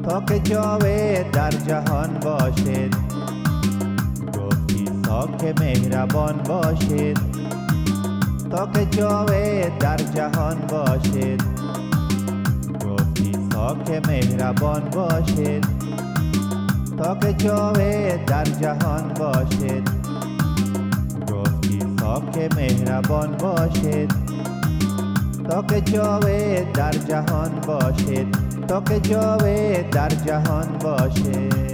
تا 0.04 0.22
که 0.22 0.40
جاوید 0.40 1.32
در 1.32 1.50
جهان 1.50 2.20
باشید 2.24 2.96
گفتی 4.38 4.86
ساک 5.06 5.60
مهربان 5.62 6.38
باشید 6.38 7.20
تا 8.52 8.68
که 8.74 8.86
جاوید 8.86 9.78
در 9.78 9.98
جهان 9.98 10.58
باشید 10.70 11.44
گفتی 12.86 13.32
ساک 13.54 14.08
مهربان 14.08 14.82
باشید 14.90 15.66
تا 16.98 17.16
که 17.16 17.34
جاوید 17.34 18.26
در 18.26 18.44
جهان 18.44 19.14
که 22.22 22.50
مهربان 22.56 23.38
باشید. 23.38 24.12
تا 25.50 25.62
که 25.62 25.82
جاوید 25.82 26.72
در 26.72 26.92
جهان 26.92 27.52
باشید. 27.68 28.38
تا 28.68 28.82
که 28.82 29.00
جاوید 29.00 29.90
در 29.90 30.10
جهان 30.10 30.68
باشید. 30.84 31.67